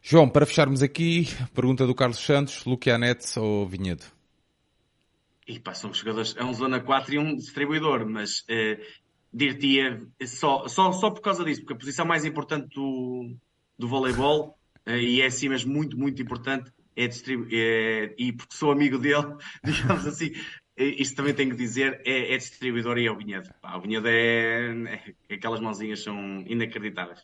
[0.00, 4.04] João, para fecharmos aqui, pergunta do Carlos Santos, Luquianete ou Vinhedo?
[5.46, 8.80] E pá, são jogadores, é um zona 4 e um distribuidor, mas eh,
[9.32, 13.36] dir-te-ia só, só, só por causa disso, porque a posição mais importante do,
[13.78, 18.72] do voleibol, eh, e é assim mesmo muito, muito importante, é distribuir, e porque sou
[18.72, 20.32] amigo dele, digamos assim,
[20.76, 23.48] isto também tenho que dizer, é, é distribuidor e é o Vinhedo.
[23.62, 24.68] Pá, o Vinhedo é,
[25.28, 27.20] é- aquelas mãozinhas são inacreditáveis.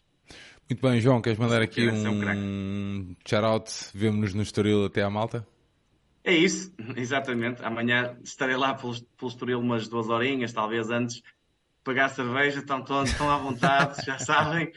[0.68, 3.70] Muito bem, João, queres mandar aqui é um um shout-out?
[3.94, 5.46] Vemo-nos no Estoril até à malta?
[6.24, 7.62] É isso, exatamente.
[7.64, 11.22] Amanhã estarei lá pelo, pelo Estoril umas duas horinhas, talvez antes,
[11.84, 14.72] pagar cerveja, estão todos estão à vontade, já sabem.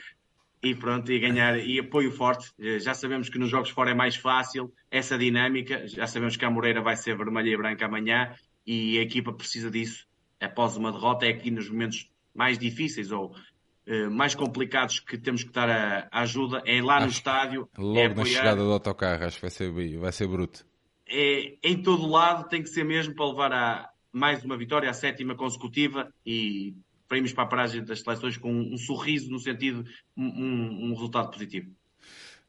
[0.63, 2.51] E pronto, e ganhar, e apoio forte.
[2.59, 6.43] Eh, Já sabemos que nos jogos fora é mais fácil essa dinâmica, já sabemos que
[6.43, 8.33] a Moreira vai ser vermelha e branca amanhã
[8.65, 10.07] e a equipa precisa disso
[10.39, 11.25] após uma derrota.
[11.25, 13.33] É aqui nos momentos mais difíceis ou
[13.85, 17.69] eh, mais complicados que temos que dar a, a ajuda, é lá no Acho- estádio,
[17.77, 20.65] Logo é na apoiar chegada do autocarro, acho que vai ser, vai ser bruto.
[21.07, 24.93] é, em todo lado tem que ser mesmo para levar a mais uma vitória, a
[24.93, 26.73] sétima consecutiva e
[27.07, 29.85] para irmos para a paragem das seleções com um, sorriso no sentido
[30.17, 31.69] um, um- um resultado positivo.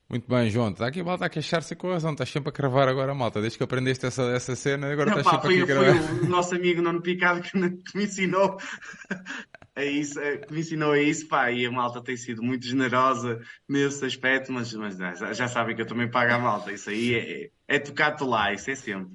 [0.09, 0.70] Muito bem, João.
[0.70, 2.12] Está aqui a malta a queixar-se com razão.
[2.12, 3.40] Estás sempre a cravar agora malta.
[3.40, 6.12] Desde que aprendeste essa, essa cena, agora Não, estás pá, sempre foi, a foi gravar.
[6.22, 8.57] o nosso amigo Nuno Picado que, me- ensinou
[9.74, 12.64] a isso, eh, que me ensinou a isso, pá, e a malta tem sido muito
[12.66, 16.88] generosa nesse aspecto, mas, mas já, já sabem que eu também pago a malta, isso
[16.88, 19.12] aí é, é tocado lá, isso é sempre.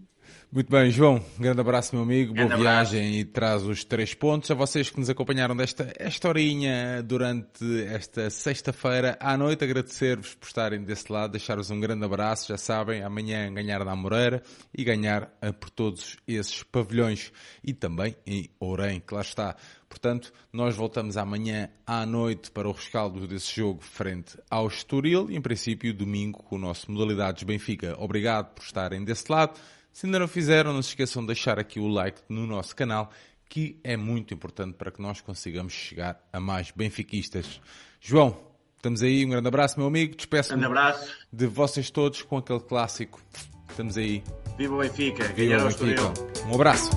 [0.54, 2.34] Muito bem, João, um grande abraço, meu amigo.
[2.34, 2.92] Grande Boa abraço.
[2.92, 4.52] viagem e traz os três pontos.
[4.52, 10.48] A vocês que nos acompanharam desta esta horinha durante esta sexta-feira à noite, agradecer-vos por
[10.48, 12.50] estarem desse lado, deixar-vos um grande abraço.
[12.50, 14.44] Já sabem, amanhã ganhar na Moreira
[14.78, 17.32] e ganhar eh, por todos esses pavilhões
[17.64, 19.56] e também em Ourém, que lá está.
[19.88, 25.38] Portanto, nós voltamos amanhã à noite para o rescaldo desse jogo frente ao Estoril e,
[25.38, 27.96] em princípio, domingo com o nosso Modalidades Benfica.
[27.98, 29.58] Obrigado por estarem desse lado.
[29.92, 33.12] Se ainda não fizeram, não se esqueçam de deixar aqui o like no nosso canal,
[33.50, 37.60] que é muito importante para que nós consigamos chegar a mais benfiquistas.
[38.00, 38.38] João,
[38.78, 40.16] estamos aí, um grande abraço, meu amigo.
[40.16, 41.14] Despeço grande abraço.
[41.32, 43.22] de vocês todos com aquele clássico.
[43.70, 44.24] Estamos aí.
[44.58, 46.14] Viva o Benfica, Viva o Benfica.
[46.48, 46.90] Um abraço.